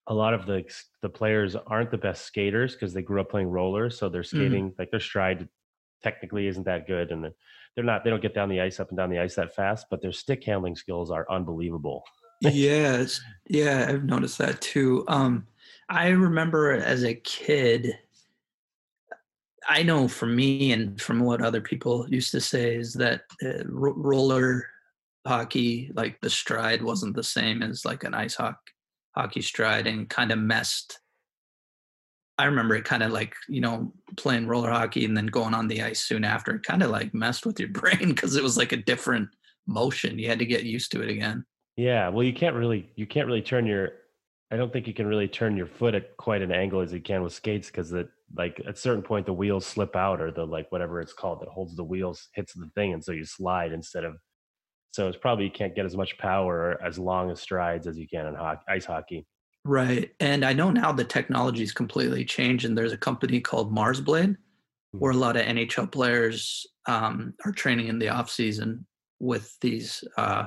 a 0.08 0.14
lot 0.14 0.34
of 0.34 0.46
the 0.46 0.64
the 1.02 1.10
players 1.10 1.56
aren't 1.56 1.90
the 1.90 1.98
best 1.98 2.24
skaters 2.26 2.74
because 2.74 2.94
they 2.94 3.02
grew 3.02 3.20
up 3.20 3.30
playing 3.30 3.48
rollers, 3.50 3.98
so 3.98 4.08
they're 4.08 4.24
Mm-hmm. 4.34 4.58
skating 4.58 4.74
like 4.78 4.90
their 4.90 5.00
stride 5.00 5.48
technically 6.02 6.46
isn't 6.46 6.64
that 6.64 6.86
good, 6.86 7.12
and 7.12 7.30
they're 7.74 7.84
not 7.84 8.04
they 8.04 8.10
don't 8.10 8.22
get 8.22 8.34
down 8.34 8.48
the 8.48 8.60
ice 8.60 8.80
up 8.80 8.88
and 8.88 8.98
down 8.98 9.10
the 9.10 9.18
ice 9.18 9.34
that 9.36 9.54
fast, 9.54 9.86
but 9.90 10.02
their 10.02 10.12
stick 10.12 10.44
handling 10.44 10.76
skills 10.76 11.10
are 11.10 11.26
unbelievable. 11.30 12.04
yes 12.40 13.20
yeah 13.48 13.86
i've 13.88 14.04
noticed 14.04 14.38
that 14.38 14.60
too 14.60 15.04
um 15.08 15.44
i 15.88 16.08
remember 16.08 16.72
as 16.72 17.02
a 17.02 17.14
kid 17.14 17.98
i 19.68 19.82
know 19.82 20.06
for 20.06 20.26
me 20.26 20.70
and 20.70 21.00
from 21.00 21.18
what 21.18 21.42
other 21.42 21.60
people 21.60 22.06
used 22.08 22.30
to 22.30 22.40
say 22.40 22.76
is 22.76 22.92
that 22.94 23.22
uh, 23.44 23.64
ro- 23.66 23.94
roller 23.96 24.66
hockey 25.26 25.90
like 25.94 26.20
the 26.20 26.30
stride 26.30 26.80
wasn't 26.80 27.14
the 27.16 27.24
same 27.24 27.60
as 27.60 27.84
like 27.84 28.04
an 28.04 28.14
ice 28.14 28.36
hockey 28.36 28.72
hockey 29.16 29.42
stride 29.42 29.88
and 29.88 30.08
kind 30.08 30.30
of 30.30 30.38
messed 30.38 31.00
i 32.38 32.44
remember 32.44 32.74
it 32.74 32.84
kind 32.84 33.02
of 33.02 33.12
like 33.12 33.34
you 33.48 33.60
know 33.60 33.92
playing 34.16 34.46
roller 34.46 34.70
hockey 34.70 35.04
and 35.04 35.16
then 35.16 35.26
going 35.26 35.54
on 35.54 35.68
the 35.68 35.82
ice 35.82 36.00
soon 36.00 36.24
after 36.24 36.54
it 36.54 36.62
kind 36.62 36.82
of 36.82 36.90
like 36.90 37.12
messed 37.12 37.44
with 37.44 37.58
your 37.58 37.68
brain 37.80 38.08
because 38.08 38.36
it 38.36 38.42
was 38.42 38.56
like 38.56 38.72
a 38.72 38.76
different 38.76 39.28
motion 39.66 40.18
you 40.18 40.28
had 40.28 40.38
to 40.38 40.46
get 40.46 40.64
used 40.64 40.90
to 40.90 41.02
it 41.02 41.10
again 41.10 41.44
Yeah, 41.78 42.08
well, 42.08 42.24
you 42.24 42.32
can't 42.32 42.56
really 42.56 42.90
you 42.96 43.06
can't 43.06 43.28
really 43.28 43.40
turn 43.40 43.64
your. 43.64 43.92
I 44.50 44.56
don't 44.56 44.72
think 44.72 44.88
you 44.88 44.94
can 44.94 45.06
really 45.06 45.28
turn 45.28 45.56
your 45.56 45.68
foot 45.68 45.94
at 45.94 46.16
quite 46.16 46.42
an 46.42 46.50
angle 46.50 46.80
as 46.80 46.92
you 46.92 47.00
can 47.00 47.22
with 47.22 47.32
skates 47.32 47.68
because 47.68 47.88
that 47.90 48.08
like 48.36 48.60
at 48.66 48.76
certain 48.76 49.02
point 49.02 49.26
the 49.26 49.32
wheels 49.32 49.64
slip 49.64 49.94
out 49.94 50.20
or 50.20 50.32
the 50.32 50.44
like 50.44 50.72
whatever 50.72 51.00
it's 51.00 51.12
called 51.12 51.40
that 51.40 51.48
holds 51.48 51.76
the 51.76 51.84
wheels 51.84 52.30
hits 52.34 52.52
the 52.54 52.68
thing 52.74 52.94
and 52.94 53.04
so 53.04 53.12
you 53.12 53.24
slide 53.24 53.72
instead 53.72 54.02
of. 54.02 54.16
So 54.90 55.06
it's 55.06 55.16
probably 55.16 55.44
you 55.44 55.52
can't 55.52 55.76
get 55.76 55.86
as 55.86 55.96
much 55.96 56.18
power 56.18 56.56
or 56.56 56.82
as 56.84 56.98
long 56.98 57.30
as 57.30 57.40
strides 57.40 57.86
as 57.86 57.96
you 57.96 58.08
can 58.08 58.26
in 58.26 58.34
hockey, 58.34 58.64
ice 58.68 58.84
hockey. 58.84 59.24
Right. 59.64 60.12
And 60.20 60.44
I 60.44 60.52
know 60.52 60.70
now 60.70 60.92
the 60.92 61.04
technology's 61.04 61.72
completely 61.72 62.24
changed, 62.24 62.64
and 62.64 62.76
there's 62.76 62.92
a 62.92 62.98
company 62.98 63.40
called 63.40 63.74
Marsblade 63.74 64.36
where 64.92 65.12
a 65.12 65.16
lot 65.16 65.36
of 65.36 65.44
NHL 65.44 65.92
players 65.92 66.66
um, 66.86 67.34
are 67.44 67.52
training 67.52 67.88
in 67.88 67.98
the 67.98 68.08
off 68.08 68.30
season 68.30 68.86
with 69.20 69.56
these 69.60 70.02
uh, 70.16 70.46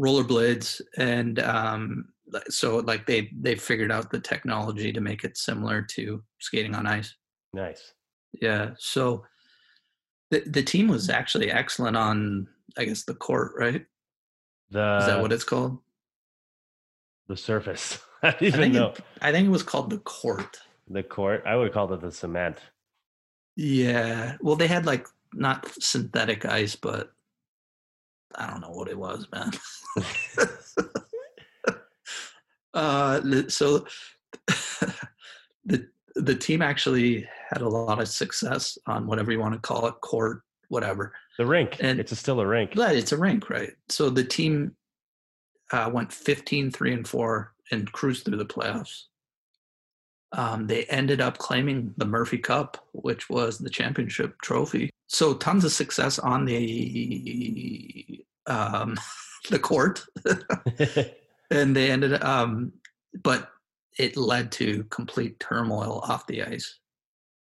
rollerblades, 0.00 0.80
and 0.98 1.38
um, 1.38 2.06
so 2.48 2.78
like 2.78 3.06
they 3.06 3.30
they 3.40 3.54
figured 3.54 3.92
out 3.92 4.10
the 4.10 4.20
technology 4.20 4.92
to 4.92 5.00
make 5.00 5.24
it 5.24 5.36
similar 5.36 5.82
to 5.82 6.22
skating 6.40 6.74
on 6.74 6.86
ice. 6.86 7.14
Nice. 7.52 7.94
Yeah. 8.40 8.70
So 8.78 9.24
the 10.30 10.40
the 10.46 10.62
team 10.62 10.88
was 10.88 11.08
actually 11.10 11.50
excellent 11.50 11.96
on 11.96 12.46
I 12.76 12.84
guess 12.84 13.04
the 13.04 13.14
court, 13.14 13.52
right? 13.56 13.84
The 14.70 14.98
Is 14.98 15.06
that 15.06 15.20
what 15.20 15.32
it's 15.32 15.44
called? 15.44 15.78
The 17.30 17.36
surface. 17.36 17.98
I 18.22 18.32
don't 18.32 18.42
I 18.42 18.50
think 18.50 18.74
know 18.74 18.88
it, 18.88 19.00
I 19.22 19.32
think 19.32 19.46
it 19.46 19.50
was 19.50 19.62
called 19.62 19.88
the 19.88 19.98
court. 19.98 20.58
the 20.88 21.02
court. 21.02 21.44
I 21.46 21.56
would 21.56 21.72
call 21.72 21.90
it 21.94 22.02
the 22.02 22.12
cement. 22.12 22.58
Yeah. 23.56 24.36
Well, 24.42 24.56
they 24.56 24.66
had 24.66 24.84
like 24.84 25.06
not 25.32 25.66
synthetic 25.80 26.44
ice, 26.44 26.76
but 26.76 27.12
I 28.34 28.46
don't 28.46 28.60
know 28.60 28.70
what 28.70 28.88
it 28.88 28.98
was, 28.98 29.26
man. 29.32 29.50
uh, 32.74 33.20
so 33.48 33.86
the 35.64 35.88
the 36.16 36.34
team 36.34 36.60
actually 36.62 37.26
had 37.48 37.62
a 37.62 37.68
lot 37.68 38.00
of 38.00 38.08
success 38.08 38.76
on 38.86 39.06
whatever 39.06 39.32
you 39.32 39.40
want 39.40 39.54
to 39.54 39.60
call 39.60 39.86
it, 39.86 39.94
court, 40.02 40.42
whatever. 40.68 41.12
The 41.38 41.46
rink. 41.46 41.76
And- 41.80 42.00
it's 42.00 42.12
a, 42.12 42.16
still 42.16 42.40
a 42.40 42.46
rink. 42.46 42.72
But 42.74 42.96
it's 42.96 43.12
a 43.12 43.16
rink, 43.16 43.48
right? 43.48 43.72
So 43.88 44.10
the 44.10 44.24
team 44.24 44.74
uh, 45.72 45.90
went 45.92 46.12
15, 46.12 46.70
3, 46.70 46.92
and 46.92 47.08
4 47.08 47.52
and 47.70 47.92
cruised 47.92 48.24
through 48.24 48.38
the 48.38 48.44
playoffs. 48.44 49.04
Um, 50.32 50.66
they 50.66 50.84
ended 50.84 51.20
up 51.20 51.38
claiming 51.38 51.92
the 51.96 52.04
Murphy 52.04 52.38
Cup, 52.38 52.86
which 52.92 53.28
was 53.28 53.58
the 53.58 53.70
championship 53.70 54.40
trophy. 54.42 54.90
So 55.08 55.34
tons 55.34 55.64
of 55.64 55.72
success 55.72 56.18
on 56.18 56.44
the 56.44 58.24
um, 58.46 58.96
the 59.50 59.58
court, 59.58 60.04
and 61.50 61.74
they 61.74 61.90
ended. 61.90 62.22
Um, 62.22 62.72
but 63.24 63.50
it 63.98 64.16
led 64.16 64.52
to 64.52 64.84
complete 64.84 65.40
turmoil 65.40 66.00
off 66.06 66.26
the 66.26 66.44
ice 66.44 66.78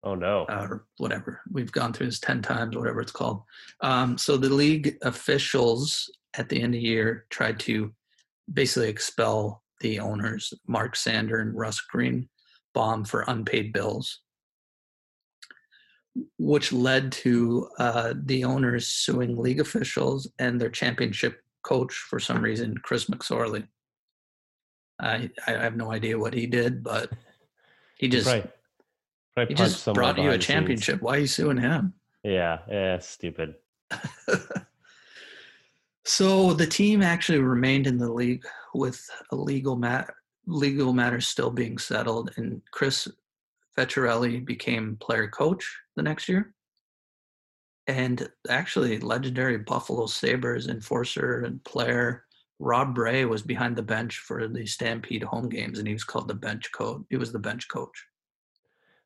oh 0.04 0.14
no. 0.14 0.44
or 0.48 0.86
whatever. 0.98 1.40
We've 1.50 1.72
gone 1.72 1.92
through 1.92 2.06
this 2.06 2.20
10 2.20 2.42
times, 2.42 2.76
whatever 2.76 3.00
it's 3.00 3.12
called. 3.12 3.42
Um, 3.80 4.18
so 4.18 4.36
the 4.36 4.50
league 4.50 4.96
officials 5.02 6.10
at 6.34 6.48
the 6.48 6.56
end 6.56 6.74
of 6.74 6.80
the 6.80 6.86
year 6.86 7.26
tried 7.30 7.58
to 7.60 7.92
basically 8.52 8.88
expel 8.88 9.62
the 9.80 9.98
owners, 9.98 10.52
Mark 10.66 10.96
Sander 10.96 11.40
and 11.40 11.56
Russ 11.56 11.80
Greenbaum, 11.80 13.04
for 13.04 13.24
unpaid 13.26 13.72
bills, 13.72 14.20
which 16.38 16.72
led 16.72 17.12
to 17.12 17.68
uh, 17.78 18.14
the 18.24 18.44
owners 18.44 18.88
suing 18.88 19.36
league 19.36 19.60
officials 19.60 20.30
and 20.38 20.60
their 20.60 20.70
championship 20.70 21.40
coach 21.62 21.94
for 21.94 22.20
some 22.20 22.42
reason, 22.42 22.76
Chris 22.82 23.06
McSorley. 23.06 23.66
I, 25.00 25.30
I 25.46 25.52
have 25.52 25.76
no 25.76 25.90
idea 25.90 26.18
what 26.18 26.34
he 26.34 26.46
did, 26.46 26.84
but 26.84 27.10
he 27.98 28.08
just 28.08 28.26
probably, 28.26 28.50
probably 29.34 29.54
he 29.54 29.54
just 29.54 29.92
brought 29.92 30.18
you 30.18 30.30
a 30.30 30.38
championship. 30.38 31.02
Why 31.02 31.16
are 31.16 31.20
you 31.20 31.26
suing 31.26 31.58
him? 31.58 31.94
Yeah, 32.22 32.60
yeah, 32.68 32.98
stupid. 33.00 33.56
so 36.04 36.52
the 36.52 36.66
team 36.66 37.02
actually 37.02 37.38
remained 37.38 37.86
in 37.86 37.98
the 37.98 38.12
league 38.12 38.44
with 38.74 39.04
a 39.30 39.36
legal 39.36 39.76
mat 39.76 40.10
legal 40.46 40.92
matters 40.92 41.26
still 41.26 41.50
being 41.50 41.78
settled, 41.78 42.30
and 42.36 42.60
Chris 42.70 43.08
Vecchiarelli 43.76 44.44
became 44.44 44.96
player 45.00 45.28
coach 45.28 45.80
the 45.96 46.02
next 46.02 46.28
year. 46.28 46.54
And 47.86 48.28
actually, 48.48 48.98
legendary 48.98 49.58
Buffalo 49.58 50.06
Sabres 50.06 50.68
enforcer 50.68 51.42
and 51.42 51.62
player 51.64 52.24
Rob 52.58 52.96
Ray 52.96 53.24
was 53.24 53.42
behind 53.42 53.76
the 53.76 53.82
bench 53.82 54.18
for 54.18 54.48
the 54.48 54.64
Stampede 54.64 55.22
home 55.22 55.48
games, 55.48 55.78
and 55.78 55.88
he 55.88 55.94
was 55.94 56.04
called 56.04 56.28
the 56.28 56.34
bench 56.34 56.70
coach. 56.72 57.02
He 57.10 57.16
was 57.16 57.32
the 57.32 57.38
bench 57.38 57.68
coach. 57.68 58.04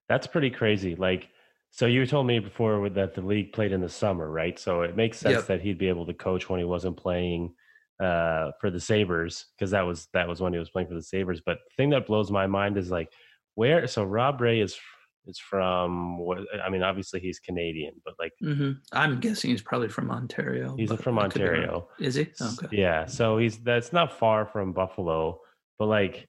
That's 0.09 0.27
pretty 0.27 0.51
crazy. 0.51 0.95
Like, 0.95 1.29
so 1.71 1.87
you 1.87 2.07
told 2.07 2.27
me 2.27 2.39
before 2.39 2.89
that 2.91 3.15
the 3.15 3.21
league 3.21 3.53
played 3.53 3.73
in 3.73 3.81
the 3.81 3.89
summer, 3.89 4.31
right? 4.31 4.59
So 4.59 4.83
it 4.83 4.97
makes 4.97 5.19
sense 5.19 5.37
Yep. 5.37 5.47
that 5.47 5.61
he'd 5.61 5.79
be 5.79 5.89
able 5.89 6.07
to 6.07 6.15
coach 6.15 6.49
when 6.49 6.59
he 6.59 6.65
wasn't 6.65 6.97
playing 6.97 7.55
uh, 8.01 8.53
for 8.61 8.71
the 8.71 8.81
Sabres 8.81 9.47
because 9.57 9.71
that 9.73 9.83
was 9.83 10.09
that 10.13 10.29
was 10.29 10.41
when 10.41 10.53
he 10.53 10.59
was 10.59 10.71
playing 10.71 10.89
for 10.89 10.95
the 10.95 11.03
Sabres. 11.03 11.43
But 11.45 11.59
the 11.69 11.75
thing 11.77 11.91
that 11.91 12.07
blows 12.07 12.31
my 12.31 12.47
mind 12.47 12.77
is 12.77 12.91
like 12.91 13.13
where. 13.55 13.87
So 13.87 14.05
Rob 14.05 14.41
Ray 14.41 14.61
is 14.61 14.79
is 15.27 15.39
from. 15.39 16.19
What 16.19 16.39
I 16.65 16.71
mean, 16.71 16.83
obviously 16.83 17.21
he's 17.21 17.39
Canadian, 17.39 17.95
but 18.05 18.15
like 18.19 18.33
mm-hmm. 18.43 18.73
I'm 18.93 19.21
guessing 19.21 19.51
he's 19.51 19.63
probably 19.63 19.89
from 19.89 20.11
Ontario. 20.11 20.75
he's 20.77 20.93
from 20.93 21.19
I 21.19 21.29
could 21.29 21.41
be 21.41 21.45
wrong. 21.45 21.55
Ontario. 21.55 21.89
Is 22.01 22.15
he? 22.15 22.29
Okay. 22.41 22.69
Yeah, 22.77 23.07
so 23.07 23.39
he's 23.39 23.59
that's 23.59 23.93
not 23.93 24.19
far 24.19 24.47
from 24.47 24.73
Buffalo, 24.73 25.41
but 25.79 25.87
like 25.87 26.29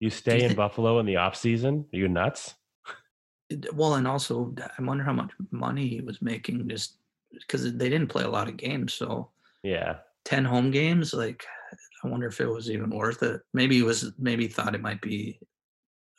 you 0.00 0.10
stay 0.10 0.44
in 0.44 0.54
Buffalo 0.54 0.98
in 1.00 1.06
the 1.06 1.16
off 1.16 1.36
season. 1.36 1.86
Are 1.92 1.96
you 1.96 2.08
nuts? 2.08 2.54
Well, 3.72 3.94
and 3.94 4.06
also, 4.06 4.54
I 4.78 4.82
wonder 4.82 5.04
how 5.04 5.12
much 5.12 5.30
money 5.50 5.88
he 5.88 6.00
was 6.00 6.22
making 6.22 6.68
just 6.68 6.96
because 7.32 7.64
they 7.76 7.88
didn't 7.88 8.08
play 8.08 8.24
a 8.24 8.30
lot 8.30 8.48
of 8.48 8.56
games. 8.56 8.94
So, 8.94 9.30
Yeah, 9.62 9.98
10 10.24 10.44
home 10.44 10.70
games, 10.70 11.12
like, 11.12 11.44
I 12.04 12.08
wonder 12.08 12.26
if 12.28 12.40
it 12.40 12.46
was 12.48 12.70
even 12.70 12.90
worth 12.90 13.22
it. 13.22 13.40
Maybe 13.52 13.76
he 13.76 13.82
was, 13.82 14.12
maybe 14.18 14.46
thought 14.48 14.74
it 14.74 14.80
might 14.80 15.00
be 15.00 15.38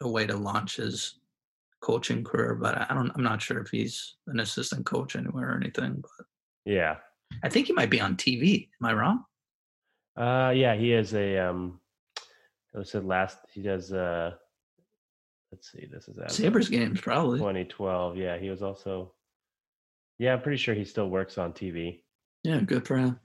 a 0.01 0.07
way 0.09 0.25
to 0.27 0.35
launch 0.35 0.77
his 0.77 1.19
coaching 1.81 2.23
career, 2.23 2.55
but 2.55 2.89
I 2.89 2.93
don't, 2.93 3.11
I'm 3.15 3.23
not 3.23 3.41
sure 3.41 3.59
if 3.59 3.69
he's 3.69 4.15
an 4.27 4.39
assistant 4.39 4.85
coach 4.85 5.15
anywhere 5.15 5.51
or 5.51 5.55
anything. 5.55 6.01
But 6.01 6.25
yeah, 6.65 6.97
I 7.43 7.49
think 7.49 7.67
he 7.67 7.73
might 7.73 7.89
be 7.89 8.01
on 8.01 8.15
TV. 8.15 8.69
Am 8.81 8.87
I 8.87 8.93
wrong? 8.93 9.25
uh, 10.17 10.51
yeah. 10.55 10.75
He 10.75 10.93
is 10.93 11.13
a 11.13 11.37
um. 11.39 11.79
I 12.77 12.83
said 12.83 13.05
last. 13.05 13.37
He 13.51 13.61
does. 13.61 13.91
uh 13.91 14.31
Let's 15.51 15.71
see. 15.71 15.87
This 15.91 16.07
is 16.07 16.17
Sabres 16.33 16.69
games, 16.69 17.01
probably. 17.01 17.39
2012. 17.39 18.17
Yeah, 18.17 18.37
he 18.37 18.49
was 18.49 18.61
also. 18.61 19.13
Yeah, 20.17 20.33
I'm 20.33 20.41
pretty 20.41 20.57
sure 20.57 20.73
he 20.73 20.85
still 20.85 21.09
works 21.09 21.37
on 21.37 21.51
TV. 21.51 22.01
Yeah, 22.43 22.59
good 22.61 22.87
for 22.87 22.97
him. 22.97 23.19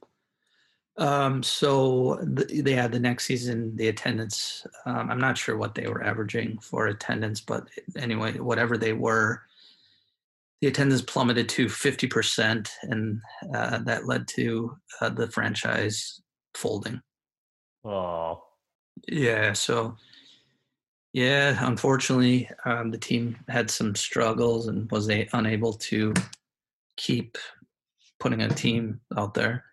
Um, 0.98 1.42
so 1.42 2.18
the, 2.22 2.62
they 2.62 2.72
had 2.72 2.90
the 2.90 2.98
next 2.98 3.26
season, 3.26 3.76
the 3.76 3.88
attendance. 3.88 4.66
Um, 4.86 5.10
I'm 5.10 5.20
not 5.20 5.36
sure 5.36 5.56
what 5.56 5.74
they 5.74 5.86
were 5.86 6.02
averaging 6.02 6.58
for 6.58 6.86
attendance, 6.86 7.40
but 7.40 7.68
anyway, 7.96 8.38
whatever 8.38 8.78
they 8.78 8.94
were, 8.94 9.42
the 10.60 10.68
attendance 10.68 11.02
plummeted 11.02 11.48
to 11.50 11.66
50%, 11.66 12.68
and 12.82 13.20
uh, 13.54 13.78
that 13.80 14.06
led 14.06 14.26
to 14.28 14.76
uh, 15.00 15.10
the 15.10 15.28
franchise 15.28 16.22
folding. 16.54 17.00
Oh, 17.84 18.42
Yeah, 19.06 19.52
so 19.52 19.96
yeah, 21.16 21.56
unfortunately, 21.66 22.46
um, 22.66 22.90
the 22.90 22.98
team 22.98 23.38
had 23.48 23.70
some 23.70 23.94
struggles 23.94 24.66
and 24.66 24.90
was 24.90 25.08
unable 25.32 25.72
to 25.72 26.12
keep 26.98 27.38
putting 28.20 28.42
a 28.42 28.50
team 28.50 29.00
out 29.16 29.32
there. 29.32 29.64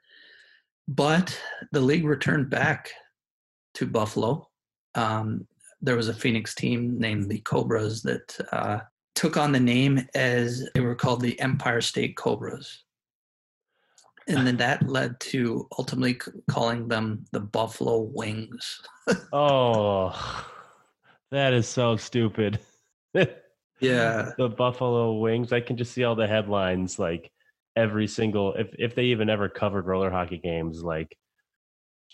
But 0.87 1.37
the 1.73 1.81
league 1.81 2.05
returned 2.05 2.49
back 2.49 2.91
to 3.73 3.85
Buffalo. 3.85 4.47
Um, 4.95 5.45
there 5.81 5.97
was 5.97 6.07
a 6.07 6.13
Phoenix 6.13 6.55
team 6.55 6.97
named 6.97 7.29
the 7.29 7.39
Cobras 7.39 8.03
that 8.03 8.39
uh, 8.53 8.79
took 9.13 9.35
on 9.35 9.51
the 9.51 9.59
name 9.59 10.07
as 10.15 10.65
they 10.73 10.79
were 10.79 10.95
called 10.95 11.19
the 11.19 11.37
Empire 11.41 11.81
State 11.81 12.15
Cobras. 12.15 12.85
And 14.29 14.47
then 14.47 14.55
that 14.55 14.87
led 14.87 15.19
to 15.19 15.67
ultimately 15.77 16.21
calling 16.49 16.87
them 16.87 17.25
the 17.33 17.41
Buffalo 17.41 17.99
Wings. 17.99 18.81
oh, 19.33 20.47
that 21.33 21.53
is 21.53 21.67
so 21.67 21.97
stupid. 21.97 22.59
Yeah. 23.13 24.31
the 24.37 24.49
Buffalo 24.49 25.17
Wings. 25.19 25.51
I 25.51 25.59
can 25.59 25.75
just 25.75 25.91
see 25.91 26.05
all 26.05 26.15
the 26.15 26.27
headlines 26.27 26.97
like 26.97 27.31
every 27.75 28.07
single 28.07 28.53
if 28.53 28.67
if 28.79 28.95
they 28.95 29.05
even 29.05 29.29
ever 29.29 29.49
covered 29.49 29.85
roller 29.85 30.11
hockey 30.11 30.37
games 30.37 30.83
like 30.83 31.17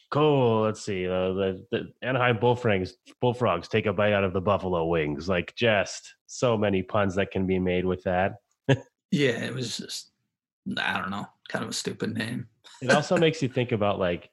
cool 0.10 0.62
let's 0.62 0.82
see 0.82 1.06
uh, 1.06 1.34
the, 1.34 1.66
the 1.70 1.92
anaheim 2.02 2.38
bullfrogs 2.40 2.94
bullfrogs 3.20 3.68
take 3.68 3.86
a 3.86 3.92
bite 3.92 4.14
out 4.14 4.24
of 4.24 4.32
the 4.32 4.40
buffalo 4.40 4.86
wings 4.86 5.28
like 5.28 5.54
just 5.56 6.16
so 6.28 6.58
many 6.58 6.82
puns 6.82 7.14
that 7.14 7.30
can 7.30 7.46
be 7.46 7.60
made 7.60 7.86
with 7.86 8.02
that 8.04 8.36
Yeah, 9.12 9.44
it 9.44 9.54
was 9.54 9.78
just, 9.78 10.12
I 10.78 11.00
don't 11.00 11.10
know, 11.10 11.28
kind 11.48 11.64
of 11.64 11.72
a 11.72 11.74
stupid 11.74 12.16
name. 12.16 12.48
it 12.82 12.92
also 12.92 13.18
makes 13.18 13.42
you 13.42 13.50
think 13.50 13.72
about 13.72 14.00
like 14.00 14.30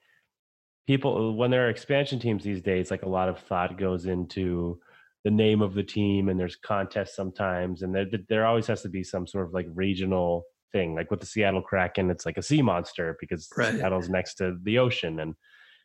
people 0.87 1.35
when 1.37 1.51
there 1.51 1.66
are 1.66 1.70
expansion 1.70 2.18
teams 2.18 2.44
these 2.44 2.61
days 2.62 2.90
like 2.90 3.03
a 3.03 3.09
lot 3.09 3.29
of 3.29 3.38
thought 3.38 3.77
goes 3.79 4.07
into 4.07 4.81
the 5.25 5.31
name 5.31 5.61
of 5.61 5.75
the 5.75 5.83
team 5.83 6.29
and 6.29 6.38
there's 6.38 6.57
contests 6.57 7.16
sometimes 7.16 7.83
and 7.83 7.94
there 7.94 8.07
there 8.29 8.46
always 8.46 8.66
has 8.66 8.83
to 8.83 8.88
be 8.88 9.03
some 9.03 9.27
sort 9.27 9.46
of 9.46 9.53
like 9.53 9.66
regional 9.75 10.44
thing 10.72 10.94
like 10.94 11.11
with 11.11 11.20
the 11.20 11.27
Seattle 11.27 11.62
Kraken 11.62 12.11
it's 12.11 12.25
like 12.27 12.37
a 12.38 12.42
sea 12.42 12.62
monster 12.62 13.16
because 13.20 13.49
Right. 13.57 13.75
Seattle's 13.75 14.09
next 14.09 14.35
to 14.37 14.57
the 14.62 14.79
ocean 14.79 15.20
and 15.20 15.35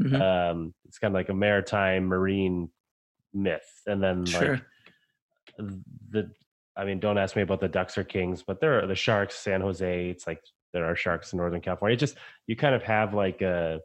Mhm. 0.02 0.22
um 0.22 0.74
it's 0.88 0.98
kind 0.98 1.14
of 1.14 1.20
like 1.20 1.30
a 1.30 1.34
maritime 1.34 2.06
marine 2.06 2.70
myth 3.34 3.70
and 3.88 4.02
then 4.02 4.26
Sure. 4.26 4.54
like 4.56 4.64
the 6.10 6.32
I 6.76 6.86
mean 6.86 7.00
don't 7.00 7.18
ask 7.18 7.36
me 7.36 7.42
about 7.42 7.60
the 7.60 7.68
Ducks 7.68 7.98
or 7.98 8.04
Kings 8.04 8.44
but 8.44 8.60
there 8.62 8.82
are 8.84 8.88
the 8.88 8.96
Sharks 8.96 9.36
San 9.36 9.62
Jose 9.62 10.10
it's 10.10 10.26
like 10.28 10.42
there 10.74 10.86
are 10.86 10.96
sharks 10.96 11.34
in 11.34 11.38
Northern 11.38 11.62
California 11.62 11.96
it 11.96 12.00
just 12.00 12.18
you 12.48 12.56
kind 12.56 12.74
of 12.76 12.84
have 12.84 13.14
like 13.14 13.42
a 13.42 13.82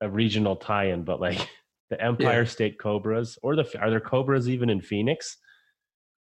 a 0.00 0.08
regional 0.08 0.56
tie-in 0.56 1.02
but 1.04 1.20
like 1.20 1.48
the 1.90 2.00
Empire 2.02 2.46
State 2.46 2.78
Cobras 2.78 3.38
or 3.42 3.56
the 3.56 3.66
are 3.80 3.90
there 3.90 4.00
Cobras 4.00 4.48
even 4.48 4.70
in 4.70 4.80
Phoenix 4.80 5.36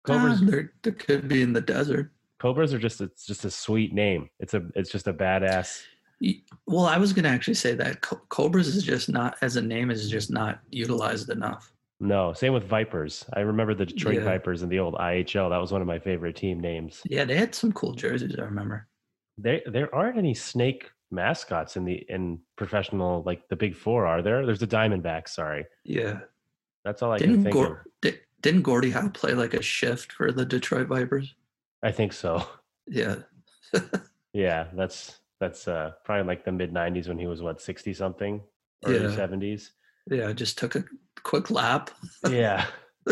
Cobras 0.04 0.40
Ah, 0.42 0.46
there, 0.46 0.72
there 0.82 0.92
could 0.92 1.28
be 1.28 1.42
in 1.42 1.52
the 1.52 1.60
desert. 1.60 2.10
Cobras 2.40 2.74
are 2.74 2.78
just 2.78 3.00
it's 3.00 3.24
just 3.24 3.44
a 3.44 3.50
sweet 3.50 3.92
name. 3.94 4.28
It's 4.40 4.52
a 4.54 4.62
it's 4.74 4.90
just 4.90 5.06
a 5.06 5.12
badass. 5.14 5.82
Well, 6.66 6.86
I 6.86 6.98
was 6.98 7.12
going 7.12 7.24
to 7.24 7.28
actually 7.30 7.54
say 7.54 7.74
that 7.74 8.00
Co- 8.00 8.20
Cobras 8.28 8.68
is 8.74 8.82
just 8.84 9.08
not, 9.08 9.36
as 9.42 9.56
a 9.56 9.62
name, 9.62 9.90
is 9.90 10.08
just 10.08 10.30
not 10.30 10.60
utilized 10.70 11.30
enough. 11.30 11.72
No, 11.98 12.32
same 12.32 12.52
with 12.52 12.64
Vipers. 12.64 13.24
I 13.32 13.40
remember 13.40 13.74
the 13.74 13.86
Detroit 13.86 14.16
Yeah. 14.16 14.24
Vipers 14.24 14.62
in 14.62 14.68
the 14.68 14.78
old 14.78 14.94
IHL. 14.94 15.50
That 15.50 15.60
was 15.60 15.72
one 15.72 15.80
of 15.80 15.86
my 15.88 15.98
favorite 15.98 16.36
team 16.36 16.60
names. 16.60 17.00
Yeah, 17.04 17.24
they 17.24 17.36
had 17.36 17.54
some 17.54 17.72
cool 17.72 17.92
jerseys, 17.92 18.36
I 18.38 18.42
remember. 18.42 18.88
There 19.38 19.60
there 19.66 19.94
aren't 19.94 20.18
any 20.18 20.34
snake 20.34 20.90
mascots 21.12 21.76
in 21.76 21.84
the 21.84 22.04
in 22.08 22.40
professional 22.56 23.22
like 23.24 23.48
the 23.48 23.56
big 23.56 23.76
four, 23.76 24.06
are 24.06 24.22
there? 24.22 24.44
There's 24.46 24.60
the 24.60 24.66
Diamondbacks. 24.66 25.28
Sorry, 25.30 25.66
Yeah. 25.84 26.20
that's 26.84 27.02
all 27.02 27.12
I 27.12 27.18
can 27.18 27.28
Didn't, 27.28 27.42
think 27.44 27.54
Gor- 27.54 27.84
di- 28.00 28.18
didn't 28.40 28.62
Gordie 28.62 28.90
Howe 28.90 29.08
play 29.10 29.34
like 29.34 29.54
a 29.54 29.62
shift 29.62 30.12
for 30.12 30.32
the 30.32 30.44
Detroit 30.44 30.88
Vipers? 30.88 31.34
I 31.82 31.92
think 31.92 32.12
so. 32.12 32.46
Yeah. 32.86 33.16
Yeah, 34.34 34.68
that's 34.74 35.18
that's 35.40 35.68
uh 35.68 35.92
probably 36.04 36.24
like 36.26 36.42
the 36.46 36.52
mid 36.52 36.72
'90s 36.72 37.06
when 37.06 37.18
he 37.18 37.26
was 37.26 37.42
what 37.42 37.60
60 37.60 37.92
something, 37.92 38.40
early 38.86 39.00
Yeah. 39.12 39.16
70s. 39.16 39.68
Yeah, 40.10 40.32
just 40.32 40.56
took 40.56 40.74
a 40.74 40.84
quick 41.22 41.50
lap. 41.50 41.90
Yeah, 42.26 42.64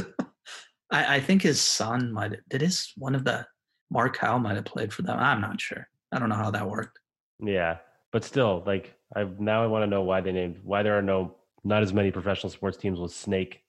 I, 0.91 1.17
I 1.17 1.21
think 1.21 1.43
his 1.43 1.61
son 1.61 2.11
might 2.13 2.37
did 2.49 2.63
his, 2.63 2.93
one 2.97 3.15
of 3.15 3.25
the, 3.25 3.47
Mark 3.91 4.17
Howe 4.17 4.39
might 4.39 4.57
have 4.57 4.65
played 4.65 4.93
for 4.95 5.03
them. 5.03 5.19
I'm 5.19 5.43
not 5.43 5.61
sure. 5.61 5.87
I 6.11 6.19
don't 6.19 6.31
know 6.31 6.37
how 6.37 6.51
that 6.53 6.69
worked. 6.69 6.99
Yeah, 7.39 7.77
but 8.13 8.25
still, 8.25 8.63
like 8.67 8.95
I 9.15 9.27
now 9.39 9.63
I 9.63 9.67
want 9.67 9.83
to 9.83 9.87
know 9.87 10.03
why 10.03 10.21
they 10.21 10.33
named 10.33 10.61
why 10.63 10.83
there 10.83 10.99
are 10.99 11.03
no 11.03 11.35
not 11.65 11.83
as 11.83 11.93
many 11.93 12.11
professional 12.11 12.51
sports 12.51 12.77
teams 12.77 12.99
with 12.99 13.13
snake 13.13 13.63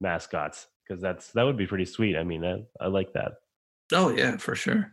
mascots 0.00 0.66
because 0.86 1.00
that's 1.00 1.32
that 1.32 1.44
would 1.44 1.56
be 1.56 1.66
pretty 1.66 1.84
sweet. 1.84 2.16
I 2.16 2.24
mean, 2.24 2.44
I, 2.44 2.62
I 2.80 2.88
like 2.88 3.12
that. 3.14 3.34
Oh 3.92 4.10
yeah, 4.10 4.36
for 4.36 4.54
sure. 4.54 4.92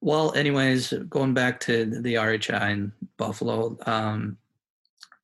Well, 0.00 0.32
anyways, 0.34 0.92
going 1.08 1.34
back 1.34 1.60
to 1.60 1.84
the 1.84 2.14
RHI 2.14 2.70
in 2.70 2.92
Buffalo, 3.18 3.76
um, 3.84 4.38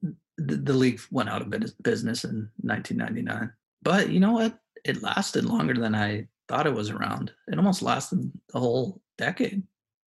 the, 0.02 0.56
the 0.56 0.74
league 0.74 1.00
went 1.10 1.30
out 1.30 1.40
of 1.40 1.50
business 1.82 2.24
in 2.24 2.50
1999. 2.60 3.52
But 3.82 4.10
you 4.10 4.20
know 4.20 4.32
what? 4.32 4.58
It 4.84 5.02
lasted 5.02 5.46
longer 5.46 5.74
than 5.74 5.94
I 5.94 6.28
thought 6.48 6.66
it 6.66 6.74
was 6.74 6.90
around. 6.90 7.32
It 7.48 7.56
almost 7.56 7.82
lasted 7.82 8.30
the 8.52 8.60
whole 8.60 9.00
decade. 9.16 9.62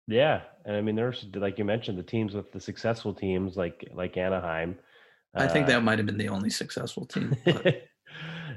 Yeah, 0.09 0.41
and 0.65 0.75
I 0.75 0.81
mean, 0.81 0.97
there's 0.97 1.27
like 1.35 1.59
you 1.59 1.65
mentioned 1.65 1.99
the 1.99 2.03
teams 2.03 2.35
with 2.35 2.51
the 2.51 2.61
successful 2.61 3.15
teams 3.15 3.57
like 3.57 3.89
like 3.95 4.17
Anaheim. 4.17 4.79
I 5.35 5.47
think 5.47 5.67
uh, 5.67 5.69
that 5.69 5.85
might 5.85 5.99
have 5.99 6.07
been 6.07 6.19
the 6.19 6.31
only 6.31 6.51
successful 6.51 7.07
team. 7.07 7.37